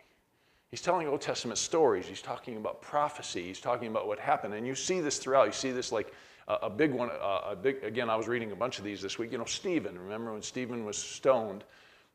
[0.70, 2.06] He's telling Old Testament stories.
[2.06, 3.42] He's talking about prophecy.
[3.42, 4.54] He's talking about what happened.
[4.54, 5.46] And you see this throughout.
[5.46, 6.12] You see this like
[6.46, 7.10] a, a big one.
[7.10, 9.32] A, a big, again, I was reading a bunch of these this week.
[9.32, 9.98] You know, Stephen.
[9.98, 11.64] Remember when Stephen was stoned?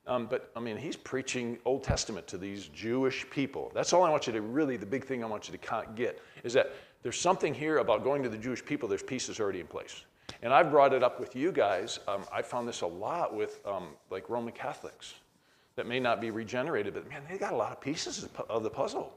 [0.08, 3.72] Um, but I mean, he's preaching Old Testament to these Jewish people.
[3.74, 6.22] That's all I want you to really, the big thing I want you to get
[6.44, 9.68] is that there's something here about going to the Jewish people, there's pieces already in
[9.68, 10.06] place.
[10.42, 12.00] And I've brought it up with you guys.
[12.08, 15.16] Um, I found this a lot with um, like Roman Catholics
[15.76, 18.70] that may not be regenerated, but man, they got a lot of pieces of the
[18.70, 19.14] puzzle.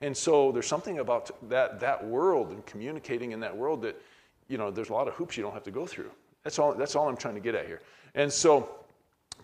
[0.00, 4.00] And so there's something about that, that world and communicating in that world that,
[4.48, 6.10] you know, there's a lot of hoops you don't have to go through.
[6.44, 7.80] That's all, that's all I'm trying to get at here.
[8.14, 8.68] And so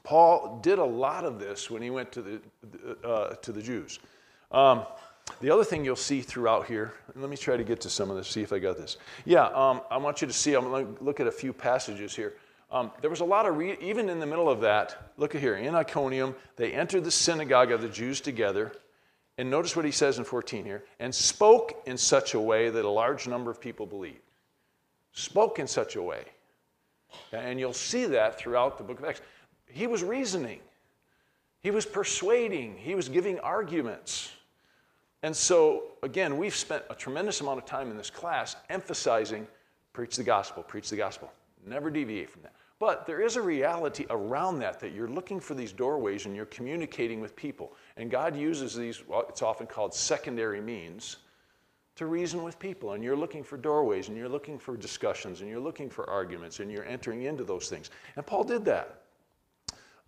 [0.02, 2.40] Paul did a lot of this when he went to the,
[3.04, 4.00] uh, to the Jews.
[4.50, 4.84] Um,
[5.40, 8.16] the other thing you'll see throughout here, let me try to get to some of
[8.16, 8.96] this, see if I got this.
[9.24, 12.16] Yeah, um, I want you to see, I'm going to look at a few passages
[12.16, 12.34] here.
[12.70, 15.40] Um, there was a lot of, re- even in the middle of that, look at
[15.40, 18.72] here, in Iconium, they entered the synagogue of the Jews together.
[19.38, 22.84] And notice what he says in 14 here and spoke in such a way that
[22.84, 24.20] a large number of people believed.
[25.12, 26.24] Spoke in such a way.
[27.32, 29.22] And you'll see that throughout the book of Acts.
[29.66, 30.60] He was reasoning,
[31.60, 34.32] he was persuading, he was giving arguments.
[35.22, 39.46] And so, again, we've spent a tremendous amount of time in this class emphasizing
[39.92, 41.32] preach the gospel, preach the gospel.
[41.66, 42.52] Never deviate from that.
[42.80, 46.46] But there is a reality around that that you're looking for these doorways and you're
[46.46, 47.72] communicating with people.
[47.96, 51.16] And God uses these, well, it's often called secondary means,
[51.96, 52.92] to reason with people.
[52.92, 56.60] And you're looking for doorways and you're looking for discussions and you're looking for arguments
[56.60, 57.90] and you're entering into those things.
[58.14, 59.02] And Paul did that.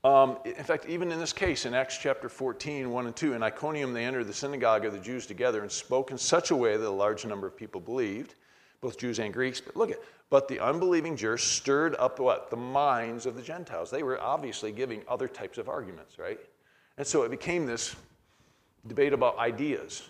[0.03, 3.43] Um, in fact, even in this case, in Acts chapter 14, 1 and 2, in
[3.43, 6.77] Iconium they entered the synagogue of the Jews together and spoke in such a way
[6.77, 8.37] that a large number of people believed,
[8.81, 9.61] both Jews and Greeks.
[9.61, 9.99] But look at,
[10.31, 12.51] but the unbelieving Jews stirred up what?
[12.51, 13.91] The minds of the Gentiles.
[13.91, 16.39] They were obviously giving other types of arguments, right?
[16.97, 17.97] And so it became this
[18.87, 20.09] debate about ideas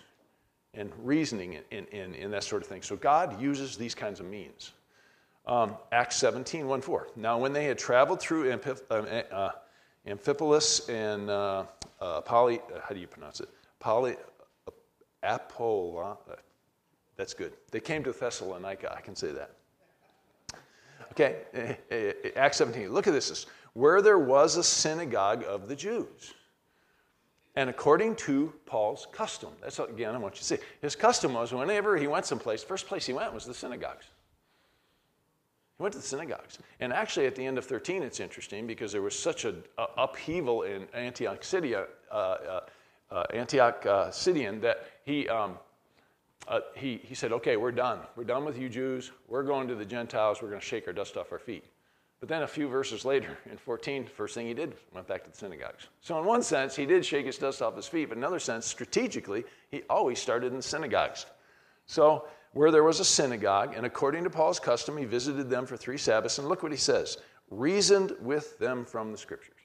[0.73, 2.81] and reasoning and, and, and, that sort of thing.
[2.81, 4.71] So God uses these kinds of means.
[5.45, 7.07] Um, Acts 17, 1 4.
[7.15, 9.51] Now, when they had traveled through Amphip- uh, uh,
[10.07, 11.63] Amphipolis and uh,
[11.99, 13.49] uh, Poly, uh, how do you pronounce it?
[13.79, 14.15] Poly,
[14.67, 14.71] uh,
[15.23, 16.17] Apollon.
[16.29, 16.35] Uh,
[17.17, 17.53] that's good.
[17.71, 18.95] They came to Thessalonica.
[18.95, 19.55] I can say that.
[21.11, 22.91] Okay, eh, eh, Acts 17.
[22.91, 23.45] Look at this.
[23.73, 26.33] Where there was a synagogue of the Jews.
[27.55, 30.57] And according to Paul's custom, that's what, again, I want you to see.
[30.81, 34.05] His custom was whenever he went someplace, first place he went was the synagogues.
[35.77, 36.59] He went to the synagogues.
[36.79, 40.63] And actually, at the end of 13, it's interesting because there was such an upheaval
[40.63, 42.61] in Antioch, City, uh, uh,
[43.11, 45.57] uh, Antioch uh, Sidian that he, um,
[46.47, 47.99] uh, he, he said, Okay, we're done.
[48.15, 49.11] We're done with you Jews.
[49.27, 50.41] We're going to the Gentiles.
[50.41, 51.63] We're going to shake our dust off our feet.
[52.19, 55.31] But then a few verses later, in 14, first thing he did went back to
[55.31, 55.87] the synagogues.
[56.01, 58.39] So, in one sense, he did shake his dust off his feet, but in another
[58.39, 61.25] sense, strategically, he always started in synagogues.
[61.87, 65.77] So, where there was a synagogue, and according to Paul's custom, he visited them for
[65.77, 66.37] three Sabbaths.
[66.37, 67.17] And look what he says
[67.49, 69.55] reasoned with them from the scriptures.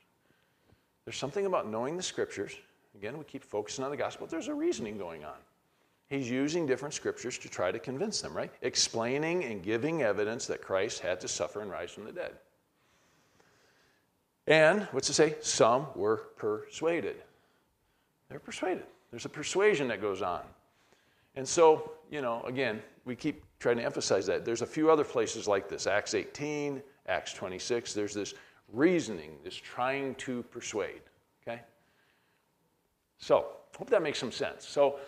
[1.05, 2.57] There's something about knowing the scriptures.
[2.97, 5.37] Again, we keep focusing on the gospel, there's a reasoning going on.
[6.09, 8.53] He's using different scriptures to try to convince them, right?
[8.63, 12.33] Explaining and giving evidence that Christ had to suffer and rise from the dead.
[14.47, 15.35] And what's it say?
[15.41, 17.17] Some were persuaded.
[18.29, 18.85] They're persuaded.
[19.11, 20.43] There's a persuasion that goes on.
[21.35, 24.45] And so, you know, again, we keep trying to emphasize that.
[24.45, 27.95] There's a few other places like this Acts 18, Acts 26.
[27.95, 28.35] There's this
[28.73, 31.03] reasoning, this trying to persuade.
[31.43, 31.61] Okay?
[33.19, 34.67] So, hope that makes some sense.
[34.67, 34.99] So,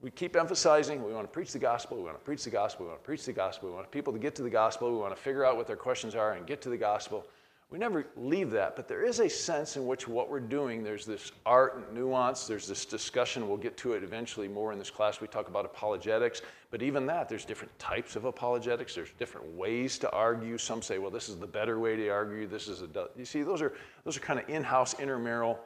[0.00, 2.86] we keep emphasizing we want to preach the gospel, we want to preach the gospel,
[2.86, 4.98] we want to preach the gospel, we want people to get to the gospel, we
[4.98, 7.26] want to figure out what their questions are and get to the gospel.
[7.70, 11.04] We never leave that, but there is a sense in which what we're doing, there's
[11.04, 13.46] this art and nuance, there's this discussion.
[13.46, 15.20] We'll get to it eventually more in this class.
[15.20, 18.94] We talk about apologetics, but even that, there's different types of apologetics.
[18.94, 20.56] There's different ways to argue.
[20.56, 22.46] Some say, well, this is the better way to argue.
[22.46, 25.58] This is a, you see, those are, those are kind of in house, intramural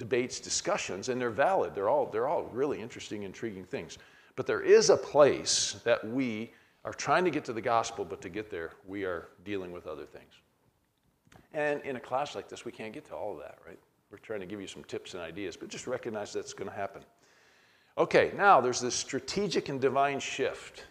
[0.00, 1.74] debates, discussions, and they're valid.
[1.74, 3.98] They're all, they're all really interesting, intriguing things.
[4.34, 6.52] But there is a place that we
[6.86, 9.86] are trying to get to the gospel, but to get there, we are dealing with
[9.86, 10.32] other things.
[11.52, 13.78] And in a class like this, we can't get to all of that, right?
[14.10, 16.74] We're trying to give you some tips and ideas, but just recognize that's going to
[16.74, 17.02] happen.
[17.98, 20.86] Okay, now there's this strategic and divine shift.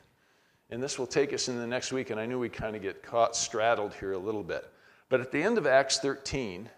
[0.70, 2.84] And this will take us in the next week, and I knew we'd kind of
[2.84, 4.72] get caught straddled here a little bit.
[5.10, 6.70] But at the end of Acts 13,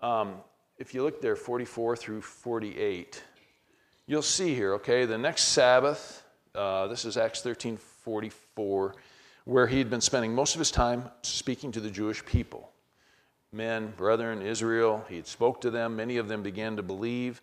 [0.00, 0.36] um,
[0.80, 3.22] if you look there, 44 through 48,
[4.06, 8.94] you'll see here, okay, the next Sabbath, uh, this is Acts 13 44,
[9.44, 12.70] where he had been spending most of his time speaking to the Jewish people
[13.52, 15.04] men, brethren, Israel.
[15.08, 15.96] He had spoke to them.
[15.96, 17.42] Many of them began to believe.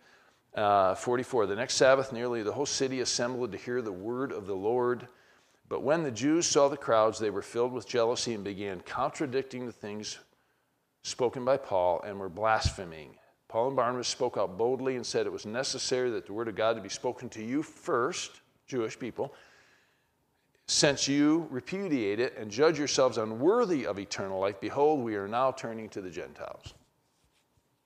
[0.55, 4.47] Uh, 44, the next Sabbath, nearly the whole city assembled to hear the word of
[4.47, 5.07] the Lord.
[5.67, 9.65] But when the Jews saw the crowds, they were filled with jealousy and began contradicting
[9.65, 10.17] the things
[11.03, 13.17] spoken by Paul and were blaspheming.
[13.47, 16.55] Paul and Barnabas spoke out boldly and said it was necessary that the word of
[16.55, 19.33] God to be spoken to you first, Jewish people,
[20.67, 25.51] since you repudiate it and judge yourselves unworthy of eternal life, behold, we are now
[25.51, 26.73] turning to the Gentiles.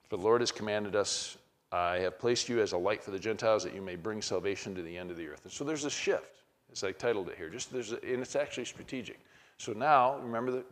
[0.10, 1.38] For the Lord has commanded us,
[1.72, 4.74] I have placed you as a light for the Gentiles that you may bring salvation
[4.76, 5.42] to the end of the earth.
[5.44, 7.50] And so there's a shift, as I titled it here.
[7.50, 9.20] Just there's a, and it's actually strategic.
[9.58, 10.64] So now, remember the,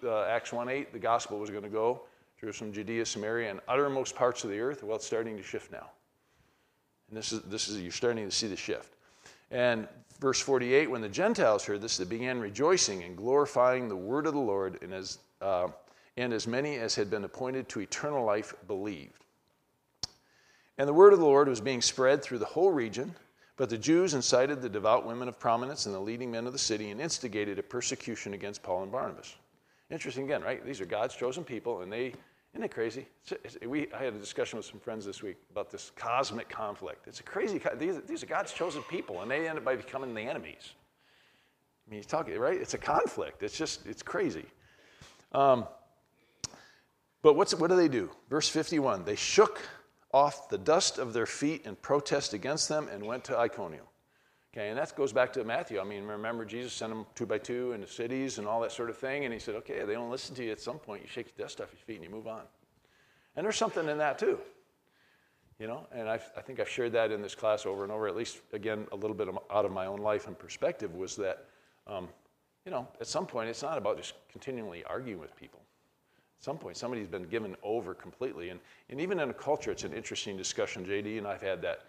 [0.00, 2.02] the, uh, Acts 1 8, the gospel was going to go
[2.40, 4.82] Jerusalem, Judea, Samaria, and uttermost parts of the earth.
[4.82, 5.90] Well, it's starting to shift now.
[7.08, 8.94] And this is, this is you're starting to see the shift.
[9.50, 9.86] And
[10.20, 14.32] verse 48 when the Gentiles heard this, they began rejoicing and glorifying the word of
[14.32, 15.68] the Lord, and as, uh,
[16.16, 19.24] and as many as had been appointed to eternal life believed.
[20.78, 23.14] And the word of the Lord was being spread through the whole region.
[23.60, 26.58] But the Jews incited the devout women of prominence and the leading men of the
[26.58, 29.36] city and instigated a persecution against Paul and Barnabas.
[29.90, 30.64] Interesting again, right?
[30.64, 32.14] These are God's chosen people, and they,
[32.52, 33.06] isn't it crazy?
[33.22, 36.48] It's, it's, we, I had a discussion with some friends this week about this cosmic
[36.48, 37.06] conflict.
[37.06, 40.14] It's a crazy, these, these are God's chosen people, and they end up by becoming
[40.14, 40.74] the enemies.
[41.86, 42.60] I mean, he's talking, right?
[42.60, 43.42] It's a conflict.
[43.42, 44.46] It's just, it's crazy.
[45.32, 45.66] Um,
[47.22, 48.10] but what's, what do they do?
[48.28, 49.60] Verse 51 they shook
[50.12, 53.84] off the dust of their feet in protest against them and went to Iconium.
[54.52, 55.80] Okay, and that goes back to Matthew.
[55.80, 58.90] I mean, remember Jesus sent them two by two into cities and all that sort
[58.90, 61.02] of thing, and he said, okay, they don't listen to you at some point.
[61.02, 62.42] You shake the dust off your feet and you move on.
[63.36, 64.40] And there's something in that too.
[65.60, 68.08] You know, and I've, i think I've shared that in this class over and over,
[68.08, 71.44] at least, again, a little bit out of my own life and perspective was that,
[71.86, 72.08] um,
[72.64, 75.60] you know, at some point it's not about just continually arguing with people.
[76.40, 78.48] At some point, somebody's been given over completely.
[78.48, 78.58] And,
[78.88, 80.86] and even in a culture, it's an interesting discussion.
[80.86, 81.80] JD and I've had that.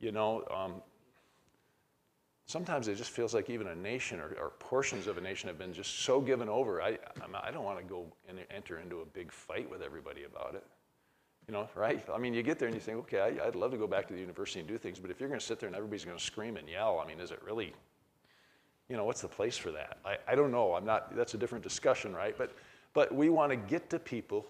[0.00, 0.82] You know, um,
[2.46, 5.58] sometimes it just feels like even a nation or, or, portions of a nation have
[5.58, 6.82] been just so given over.
[6.82, 6.98] I,
[7.42, 10.64] I don't want to go and enter into a big fight with everybody about it.
[11.48, 12.04] You know, right?
[12.12, 14.06] I mean, you get there and you think, okay, I, would love to go back
[14.08, 16.04] to the university and do things, but if you're going to sit there and everybody's
[16.04, 17.74] going to scream and yell, I mean, is it really,
[18.88, 19.98] you know, what's the place for that?
[20.04, 20.74] I, I don't know.
[20.74, 22.36] I'm not, that's a different discussion, right?
[22.38, 22.52] But
[22.94, 24.46] but we want to get to people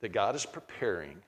[0.00, 1.18] that God is preparing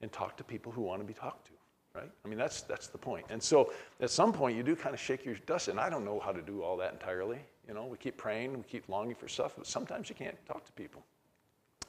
[0.00, 1.52] and talk to people who want to be talked to,
[1.98, 2.10] right?
[2.24, 3.26] I mean, that's, that's the point.
[3.30, 5.68] And so at some point, you do kind of shake your dust.
[5.68, 7.38] And I don't know how to do all that entirely.
[7.66, 10.64] You know, we keep praying, we keep longing for stuff, but sometimes you can't talk
[10.64, 11.04] to people.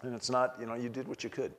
[0.01, 1.53] And it's not, you know, you did what you could.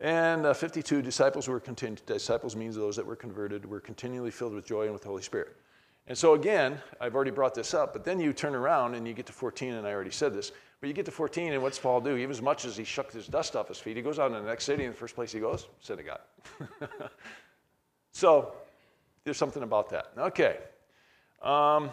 [0.00, 2.04] And uh, 52 disciples were continued.
[2.06, 5.22] Disciples means those that were converted were continually filled with joy and with the Holy
[5.22, 5.56] Spirit.
[6.06, 9.14] And so again, I've already brought this up, but then you turn around and you
[9.14, 10.52] get to 14, and I already said this.
[10.80, 12.16] But you get to 14, and what's Paul do?
[12.16, 14.34] Even as much as he shook his dust off his feet, he goes out to
[14.34, 16.20] the next city, and the first place he goes, synagogue.
[18.14, 18.52] so
[19.24, 20.12] there's something about that.
[20.16, 20.58] Okay.
[21.42, 21.90] Um,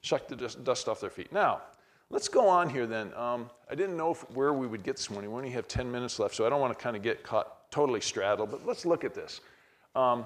[0.00, 1.32] shuck the dust off their feet.
[1.32, 1.62] Now,
[2.08, 3.12] let's go on here then.
[3.14, 5.32] Um, I didn't know if, where we would get this morning.
[5.32, 7.70] We only have 10 minutes left, so I don't want to kind of get caught
[7.72, 9.40] totally straddled, but let's look at this.
[9.96, 10.24] Um,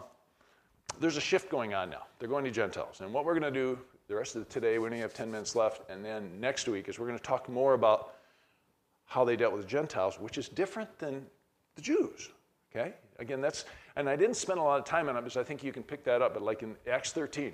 [1.01, 2.03] there's a shift going on now.
[2.19, 3.01] They're going to Gentiles.
[3.01, 5.57] And what we're going to do the rest of today, we only have 10 minutes
[5.57, 5.89] left.
[5.89, 8.15] And then next week is we're going to talk more about
[9.07, 11.25] how they dealt with the Gentiles, which is different than
[11.77, 12.29] the Jews.
[12.71, 12.93] Okay?
[13.21, 15.63] Again, that's, and I didn't spend a lot of time on it because I think
[15.63, 17.53] you can pick that up, but like in Acts 13,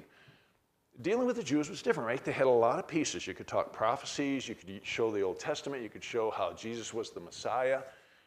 [1.02, 2.24] dealing with the Jews was different, right?
[2.24, 3.26] They had a lot of pieces.
[3.26, 6.94] You could talk prophecies, you could show the Old Testament, you could show how Jesus
[6.94, 7.80] was the Messiah.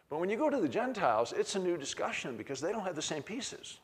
[0.10, 2.96] But when you go to the Gentiles, it's a new discussion because they don't have
[2.96, 3.80] the same pieces.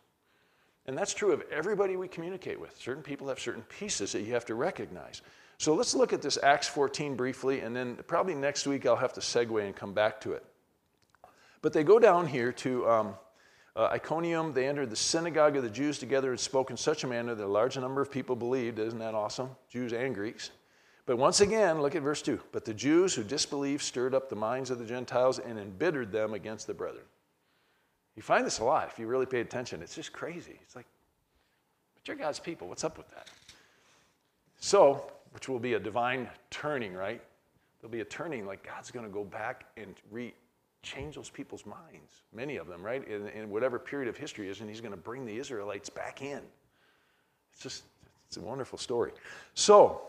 [0.87, 2.77] And that's true of everybody we communicate with.
[2.79, 5.21] Certain people have certain pieces that you have to recognize.
[5.57, 9.13] So let's look at this Acts 14 briefly, and then probably next week I'll have
[9.13, 10.45] to segue and come back to it.
[11.61, 13.15] But they go down here to um,
[13.75, 14.53] uh, Iconium.
[14.53, 17.43] They entered the synagogue of the Jews together and spoke in such a manner that
[17.43, 18.79] a large number of people believed.
[18.79, 19.49] Isn't that awesome?
[19.69, 20.51] Jews and Greeks.
[21.05, 22.39] But once again, look at verse 2.
[22.51, 26.33] But the Jews who disbelieved stirred up the minds of the Gentiles and embittered them
[26.33, 27.05] against the brethren.
[28.15, 29.81] You find this a lot if you really pay attention.
[29.83, 30.57] It's just crazy.
[30.63, 30.87] It's like,
[31.95, 32.67] but you're God's people.
[32.67, 33.29] What's up with that?
[34.59, 37.21] So, which will be a divine turning, right?
[37.79, 40.33] There'll be a turning, like God's going to go back and re-
[40.85, 43.05] change those people's minds, many of them, right?
[43.07, 46.21] In, in whatever period of history is, and He's going to bring the Israelites back
[46.21, 46.39] in.
[47.51, 47.83] It's just,
[48.27, 49.11] it's a wonderful story.
[49.55, 50.01] So,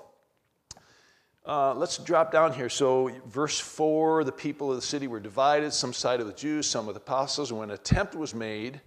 [1.47, 2.69] uh, let's drop down here.
[2.69, 6.87] So, verse 4 the people of the city were divided, some sided with Jews, some
[6.87, 7.51] with apostles.
[7.51, 8.81] And when an attempt was made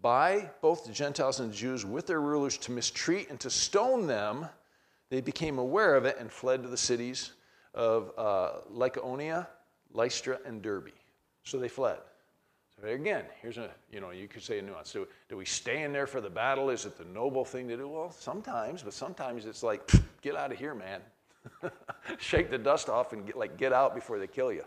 [0.00, 4.06] by both the Gentiles and the Jews with their rulers to mistreat and to stone
[4.06, 4.48] them,
[5.10, 7.32] they became aware of it and fled to the cities
[7.74, 9.46] of uh, Lycaonia,
[9.92, 10.90] Lystra, and Derbe.
[11.48, 11.96] So they fled.
[12.78, 14.92] So again, here's a, you know, you could say a nuance.
[14.92, 16.68] Do, do we stay in there for the battle?
[16.68, 17.88] Is it the noble thing to do?
[17.88, 19.90] Well, sometimes, but sometimes it's like,
[20.20, 21.00] get out of here, man.
[22.18, 24.62] Shake the dust off and get, like get out before they kill you.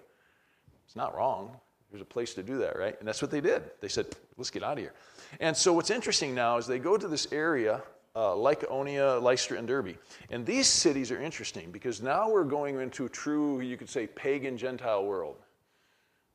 [0.88, 1.56] It's not wrong.
[1.92, 2.98] There's a place to do that, right?
[2.98, 3.62] And that's what they did.
[3.80, 4.08] They said,
[4.38, 4.94] let's get out of here.
[5.40, 7.84] And so what's interesting now is they go to this area,
[8.16, 9.98] uh, Lycaonia, Lystra, and Derbe.
[10.32, 14.08] And these cities are interesting because now we're going into a true, you could say,
[14.08, 15.38] pagan Gentile world.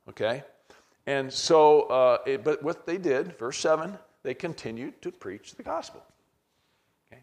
[0.08, 0.42] Okay?
[1.06, 5.62] And so, uh, it, but what they did, verse 7, they continued to preach the
[5.62, 6.02] gospel.
[7.06, 7.22] Okay?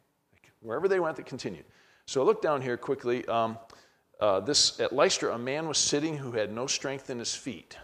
[0.62, 1.66] Wherever they went, they continued.
[2.06, 3.26] So look down here quickly.
[3.28, 3.58] Um,
[4.20, 7.78] uh, this at Lystra, a man was sitting who had no strength in his feet.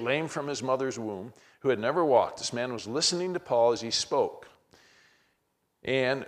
[0.00, 2.38] lame from his mother's womb, who had never walked.
[2.38, 4.48] This man was listening to Paul as he spoke.
[5.84, 6.26] And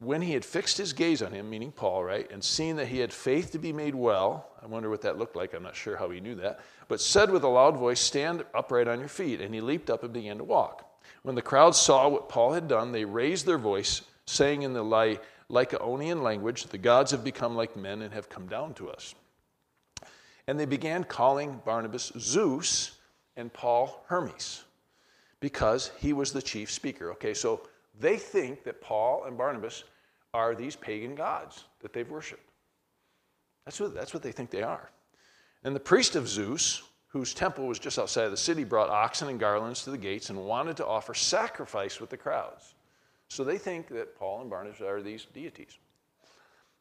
[0.00, 2.98] when he had fixed his gaze on him, meaning Paul, right, and seen that he
[2.98, 5.54] had faith to be made well, I wonder what that looked like.
[5.54, 8.86] I'm not sure how he knew that, but said with a loud voice, Stand upright
[8.86, 9.40] on your feet.
[9.40, 10.88] And he leaped up and began to walk.
[11.22, 14.84] When the crowd saw what Paul had done, they raised their voice, saying in the
[15.50, 19.16] Lycaonian language, The gods have become like men and have come down to us.
[20.46, 22.92] And they began calling Barnabas Zeus
[23.36, 24.64] and Paul Hermes
[25.40, 27.10] because he was the chief speaker.
[27.12, 27.62] Okay, so
[28.00, 29.84] they think that Paul and Barnabas
[30.34, 32.50] are these pagan gods that they've worshiped.
[33.64, 34.90] That's what, that's what they think they are.
[35.64, 39.28] And the priest of Zeus, whose temple was just outside of the city, brought oxen
[39.28, 42.74] and garlands to the gates and wanted to offer sacrifice with the crowds.
[43.28, 45.78] So they think that Paul and Barnabas are these deities.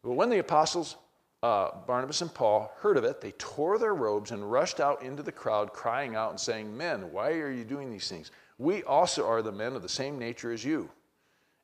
[0.03, 0.95] But when the apostles,
[1.43, 5.24] uh, Barnabas and Paul, heard of it, they tore their robes and rushed out into
[5.24, 8.32] the crowd, crying out and saying, Men, why are you doing these things?
[8.57, 10.89] We also are the men of the same nature as you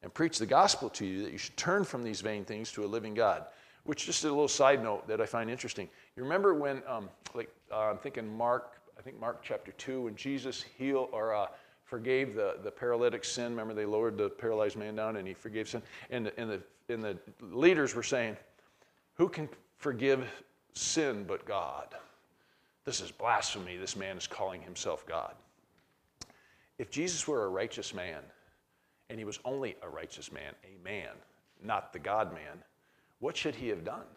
[0.03, 2.85] and preach the gospel to you that you should turn from these vain things to
[2.85, 3.45] a living God.
[3.85, 5.89] Which, just a little side note that I find interesting.
[6.15, 10.15] You remember when, um, like, uh, I'm thinking Mark, I think Mark chapter 2, when
[10.15, 11.47] Jesus healed or uh,
[11.85, 13.51] forgave the, the paralytic sin.
[13.51, 15.81] Remember, they lowered the paralyzed man down and he forgave sin.
[16.09, 18.37] And, and, the, and the leaders were saying,
[19.15, 20.27] Who can forgive
[20.73, 21.95] sin but God?
[22.85, 23.77] This is blasphemy.
[23.77, 25.33] This man is calling himself God.
[26.77, 28.21] If Jesus were a righteous man,
[29.13, 31.11] and he was only a righteous man, a man,
[31.63, 32.63] not the God man,
[33.19, 34.07] what should he have done?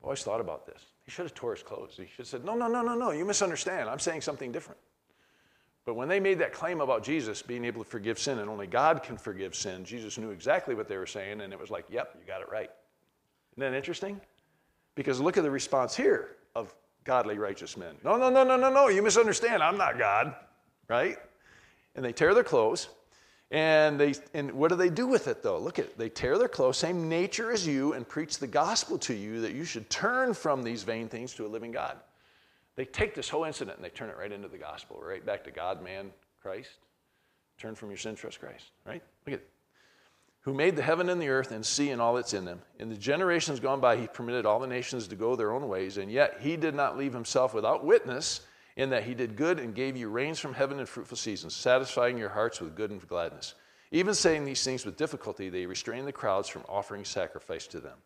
[0.00, 0.80] I've always thought about this.
[1.04, 1.92] He should have tore his clothes.
[1.98, 3.90] He should have said, No, no, no, no, no, you misunderstand.
[3.90, 4.80] I'm saying something different.
[5.84, 8.66] But when they made that claim about Jesus being able to forgive sin and only
[8.66, 11.84] God can forgive sin, Jesus knew exactly what they were saying, and it was like,
[11.90, 12.70] Yep, you got it right.
[13.52, 14.18] Isn't that interesting?
[14.94, 16.74] Because look at the response here of
[17.04, 17.96] godly righteous men.
[18.02, 19.62] No, no, no, no, no, no, you misunderstand.
[19.62, 20.34] I'm not God,
[20.88, 21.18] right?
[21.94, 22.88] And they tear their clothes
[23.52, 25.58] and, they, and what do they do with it though?
[25.58, 25.98] Look at it.
[25.98, 29.52] They tear their clothes, same nature as you, and preach the gospel to you that
[29.52, 31.98] you should turn from these vain things to a living God.
[32.76, 35.44] They take this whole incident and they turn it right into the gospel, right back
[35.44, 36.70] to God, man, Christ.
[37.58, 39.02] Turn from your sin, trust Christ, right?
[39.26, 39.48] Look at it.
[40.40, 42.62] Who made the heaven and the earth and sea and all that's in them.
[42.78, 45.98] In the generations gone by, he permitted all the nations to go their own ways,
[45.98, 48.40] and yet he did not leave himself without witness
[48.76, 52.16] in that he did good and gave you rains from heaven and fruitful seasons, satisfying
[52.16, 53.54] your hearts with good and gladness.
[53.90, 57.98] Even saying these things with difficulty, they restrained the crowds from offering sacrifice to them.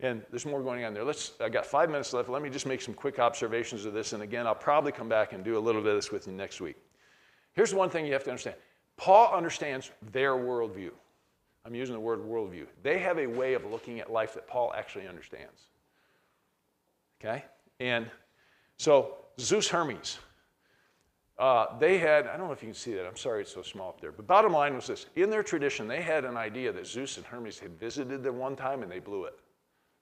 [0.00, 1.04] And there's more going on there.
[1.04, 2.28] Let's, I've got five minutes left.
[2.28, 4.12] Let me just make some quick observations of this.
[4.12, 6.32] And again, I'll probably come back and do a little bit of this with you
[6.32, 6.76] next week.
[7.54, 8.56] Here's one thing you have to understand
[8.96, 10.90] Paul understands their worldview.
[11.64, 12.66] I'm using the word worldview.
[12.82, 15.62] They have a way of looking at life that Paul actually understands.
[17.20, 17.44] Okay?
[17.80, 18.10] And
[18.76, 20.18] so Zeus Hermes.
[21.38, 23.62] Uh, they had, I don't know if you can see that, I'm sorry it's so
[23.62, 25.06] small up there, but bottom line was this.
[25.16, 28.54] In their tradition, they had an idea that Zeus and Hermes had visited them one
[28.54, 29.38] time and they blew it.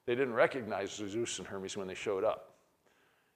[0.05, 2.55] They didn't recognize Zeus and Hermes when they showed up.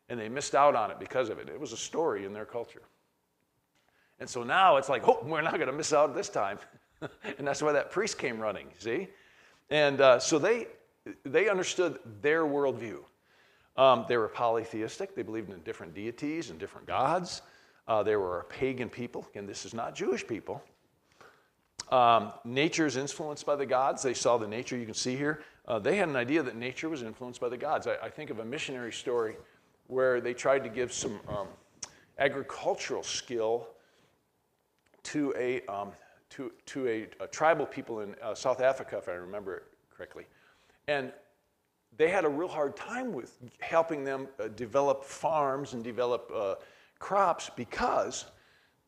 [0.09, 1.49] And they missed out on it because of it.
[1.49, 2.83] It was a story in their culture.
[4.19, 6.59] And so now it's like, oh, we're not going to miss out this time.
[7.37, 9.07] and that's why that priest came running, see?
[9.69, 10.67] And uh, so they,
[11.25, 12.99] they understood their worldview.
[13.77, 15.15] Um, they were polytheistic.
[15.15, 17.41] They believed in different deities and different gods.
[17.87, 19.27] Uh, they were a pagan people.
[19.31, 20.63] Again, this is not Jewish people.
[21.91, 24.03] Um, nature is influenced by the gods.
[24.03, 25.41] They saw the nature you can see here.
[25.67, 27.87] Uh, they had an idea that nature was influenced by the gods.
[27.87, 29.35] I, I, think of a missionary story
[29.87, 31.47] where they tried to give some um,
[32.19, 33.67] agricultural skill
[35.03, 35.91] to a, um,
[36.31, 39.63] to, to a, a, tribal people in uh, South Africa, if I remember it
[39.95, 40.25] correctly.
[40.89, 41.13] And
[41.95, 46.55] they had a real hard time with helping them uh, develop farms and develop uh,
[46.99, 48.25] crops because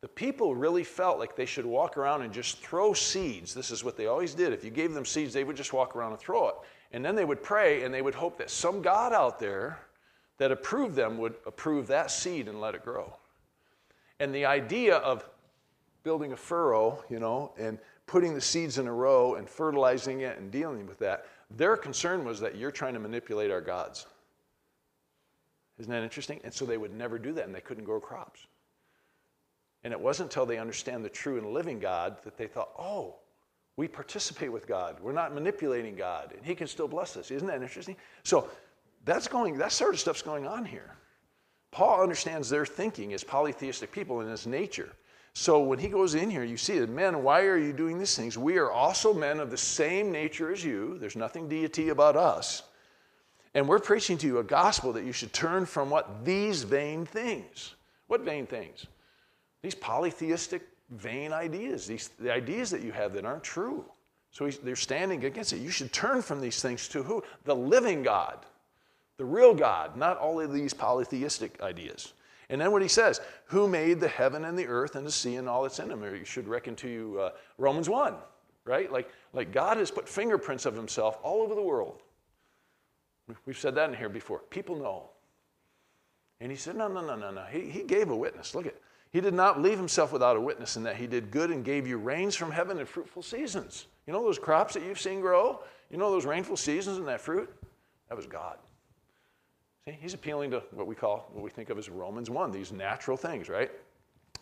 [0.00, 3.52] the people really felt like they should walk around and just throw seeds.
[3.52, 4.52] This is what they always did.
[4.52, 6.54] If you gave them seeds, they would just walk around and throw it.
[6.92, 9.78] And then they would pray and they would hope that some God out there
[10.38, 13.14] that approved them would approve that seed and let it grow.
[14.20, 15.28] And the idea of
[16.02, 20.38] building a furrow, you know, and putting the seeds in a row and fertilizing it
[20.38, 24.06] and dealing with that, their concern was that you're trying to manipulate our gods.
[25.78, 26.40] Isn't that interesting?
[26.44, 28.46] And so they would never do that and they couldn't grow crops.
[29.82, 33.16] And it wasn't until they understand the true and living God that they thought, oh,
[33.76, 34.98] we participate with God.
[35.00, 37.30] We're not manipulating God, and He can still bless us.
[37.30, 37.96] Isn't that interesting?
[38.24, 38.50] So
[39.06, 40.96] that's going, that sort of stuff's going on here.
[41.70, 44.90] Paul understands their thinking as polytheistic people in his nature.
[45.32, 48.16] So when he goes in here, you see that men, why are you doing these
[48.16, 48.36] things?
[48.36, 50.98] We are also men of the same nature as you.
[50.98, 52.64] There's nothing deity about us.
[53.54, 56.24] And we're preaching to you a gospel that you should turn from what?
[56.24, 57.74] These vain things.
[58.06, 58.86] What vain things?
[59.62, 63.84] These polytheistic, vain ideas, these, the ideas that you have that aren't true.
[64.32, 65.58] So they're standing against it.
[65.58, 67.22] You should turn from these things to who?
[67.44, 68.46] The living God,
[69.16, 72.12] the real God, not all of these polytheistic ideas.
[72.50, 75.36] And then what he says, who made the heaven and the earth and the sea
[75.36, 76.02] and all that's in them?
[76.02, 78.14] Or you should reckon to you uh, Romans 1,
[78.64, 78.92] right?
[78.92, 82.02] Like, like God has put fingerprints of himself all over the world.
[83.46, 84.40] We've said that in here before.
[84.50, 85.10] People know.
[86.40, 87.44] And he said, no, no, no, no, no.
[87.44, 88.52] He, he gave a witness.
[88.52, 88.74] Look at
[89.12, 91.86] He did not leave himself without a witness in that he did good and gave
[91.86, 93.86] you rains from heaven and fruitful seasons.
[94.08, 95.60] You know those crops that you've seen grow?
[95.88, 97.48] You know those rainful seasons and that fruit?
[98.08, 98.56] That was God.
[100.00, 103.16] He's appealing to what we call, what we think of as Romans 1, these natural
[103.16, 103.70] things, right?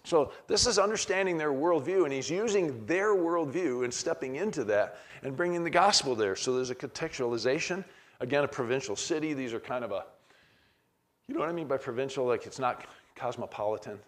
[0.04, 4.98] So this is understanding their worldview, and he's using their worldview and stepping into that
[5.22, 6.36] and bringing the gospel there.
[6.36, 7.84] So there's a contextualization.
[8.20, 9.34] Again, a provincial city.
[9.34, 10.04] These are kind of a,
[11.26, 12.24] you know what I mean by provincial?
[12.24, 12.86] Like it's not
[13.16, 13.98] cosmopolitan.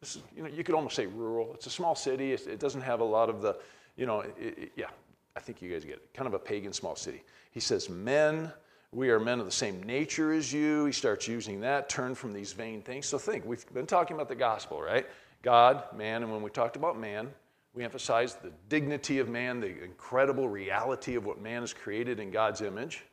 [0.00, 1.54] This is, you know, you could almost say rural.
[1.54, 2.32] It's a small city.
[2.32, 3.56] it doesn't have a lot of the,
[3.96, 4.90] you know, it, it, yeah.
[5.36, 6.14] I think you guys get it.
[6.14, 7.22] Kind of a pagan small city.
[7.50, 8.52] He says, men
[8.96, 10.86] we are men of the same nature as you.
[10.86, 13.04] He starts using that, turn from these vain things.
[13.04, 15.06] So think, we've been talking about the gospel, right?
[15.42, 17.28] God, man, and when we talked about man,
[17.74, 22.30] we emphasized the dignity of man, the incredible reality of what man is created in
[22.30, 23.04] God's image.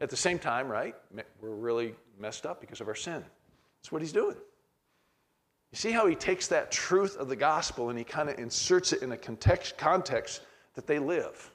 [0.00, 0.96] At the same time, right,
[1.40, 3.24] we're really messed up because of our sin.
[3.80, 4.36] That's what he's doing.
[5.70, 8.92] You see how he takes that truth of the gospel and he kind of inserts
[8.92, 10.40] it in a context, context
[10.74, 11.52] that they live.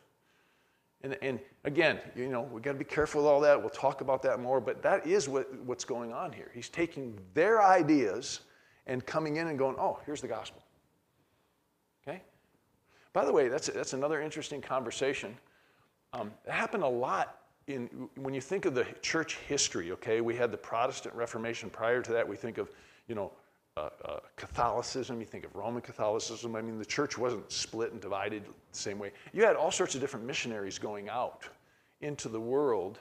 [1.05, 3.59] And, and again, you know, we've got to be careful with all that.
[3.59, 6.49] We'll talk about that more, but that is what, what's going on here.
[6.51, 8.39] He's taking their ideas
[8.87, 10.63] and coming in and going, oh, here's the gospel.
[12.07, 12.23] Okay?
[13.13, 15.37] By the way, that's, that's another interesting conversation.
[16.11, 17.37] Um, it happened a lot
[17.67, 20.21] in, when you think of the church history, okay?
[20.21, 21.69] We had the Protestant Reformation.
[21.69, 22.71] Prior to that, we think of,
[23.07, 23.31] you know,
[23.77, 26.55] uh, uh, Catholicism, you think of Roman Catholicism.
[26.55, 29.11] I mean, the church wasn't split and divided the same way.
[29.33, 31.43] You had all sorts of different missionaries going out
[31.99, 32.99] into the world,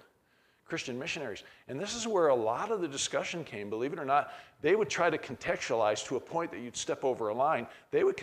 [0.64, 1.44] Christian missionaries.
[1.68, 4.32] And this is where a lot of the discussion came, believe it or not.
[4.62, 7.68] They would try to contextualize to a point that you'd step over a line.
[7.92, 8.16] They would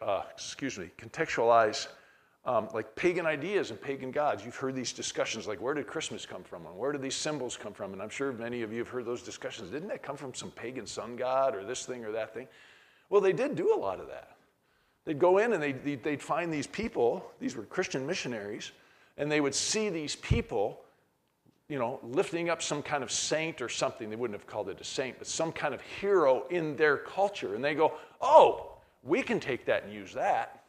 [0.00, 1.88] uh, excuse me, contextualize
[2.44, 4.44] um, like pagan ideas and pagan gods.
[4.44, 7.56] You've heard these discussions like where did Christmas come from and where did these symbols
[7.56, 7.92] come from?
[7.92, 9.70] And I'm sure many of you have heard those discussions.
[9.70, 12.48] Didn't that come from some pagan sun god or this thing or that thing?
[13.10, 14.36] Well, they did do a lot of that.
[15.04, 18.72] They'd go in and they'd, they'd find these people, these were Christian missionaries,
[19.18, 20.80] and they would see these people,
[21.68, 24.10] you know, lifting up some kind of saint or something.
[24.10, 27.54] They wouldn't have called it a saint, but some kind of hero in their culture.
[27.54, 30.61] And they go, oh, we can take that and use that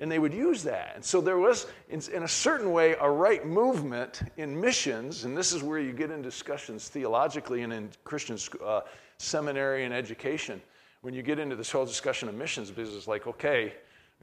[0.00, 0.92] and they would use that.
[0.94, 5.36] And so there was, in, in, a certain way, a right movement in missions, and
[5.36, 8.80] this is where you get in discussions theologically and in Christian uh,
[9.18, 10.60] seminary and education.
[11.02, 13.74] When you get into this whole discussion of missions, because it's like, okay,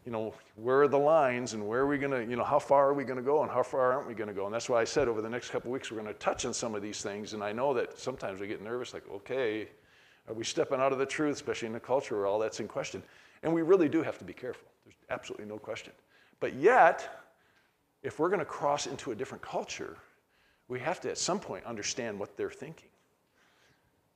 [0.04, 2.60] you know, where are the lines and where are we going to, you know, how
[2.60, 4.46] far are we going to go and how far aren't we going to go?
[4.46, 6.54] And that's why I said over the next couple weeks we're going to touch on
[6.54, 7.34] some of these things.
[7.34, 9.68] And I know that sometimes we get nervous, like, okay,
[10.28, 12.68] are we stepping out of the truth, especially in a culture where all that's in
[12.68, 13.04] question?
[13.44, 14.68] And we really do have to be careful.
[14.86, 15.94] There's absolutely no question.
[16.40, 17.24] But yet,
[18.04, 19.98] if we're going to cross into a different culture,
[20.68, 22.90] we have to at some point understand what they're thinking.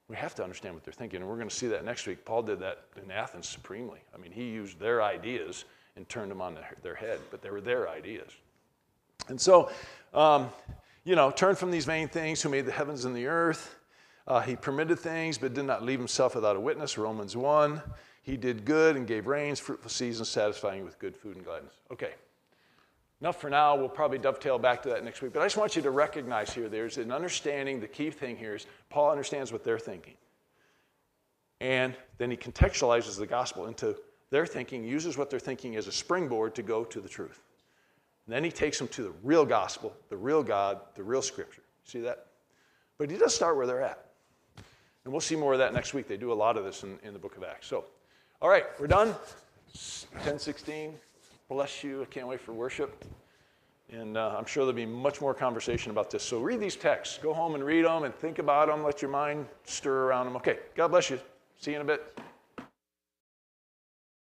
[0.08, 2.26] We have to understand what they're thinking, and we're going to see that next week.
[2.26, 4.00] Paul did that in Athens supremely.
[4.14, 5.64] I mean, he used their ideas
[5.96, 8.32] and turned them on their head, but they were their ideas.
[9.30, 9.72] And so,
[10.14, 10.50] um,
[11.06, 13.76] you know, turn from these vain things who made the heavens and the earth.
[14.28, 17.82] Uh, he permitted things, but did not leave himself without a witness, Romans 1.
[18.22, 21.74] He did good and gave rains, fruitful seasons, satisfying with good food and gladness.
[21.92, 22.14] Okay.
[23.20, 23.76] Enough for now.
[23.76, 25.34] We'll probably dovetail back to that next week.
[25.34, 27.80] But I just want you to recognize here there's an understanding.
[27.80, 30.16] The key thing here is Paul understands what they're thinking.
[31.60, 33.96] And then he contextualizes the gospel into
[34.32, 37.42] their thinking, uses what they're thinking as a springboard to go to the truth.
[38.26, 41.62] And then he takes them to the real gospel, the real God, the real scripture.
[41.84, 42.28] See that?
[42.98, 44.06] But he does start where they're at.
[45.04, 46.08] And we'll see more of that next week.
[46.08, 47.68] They do a lot of this in, in the book of Acts.
[47.68, 47.86] So,
[48.42, 49.10] all right, we're done.
[50.14, 50.96] 1016.
[51.48, 52.02] Bless you.
[52.02, 53.06] I can't wait for worship.
[53.92, 56.24] And uh, I'm sure there'll be much more conversation about this.
[56.24, 57.20] So read these texts.
[57.22, 58.84] Go home and read them and think about them.
[58.84, 60.36] Let your mind stir around them.
[60.38, 61.20] Okay, God bless you.
[61.60, 62.20] See you in a bit.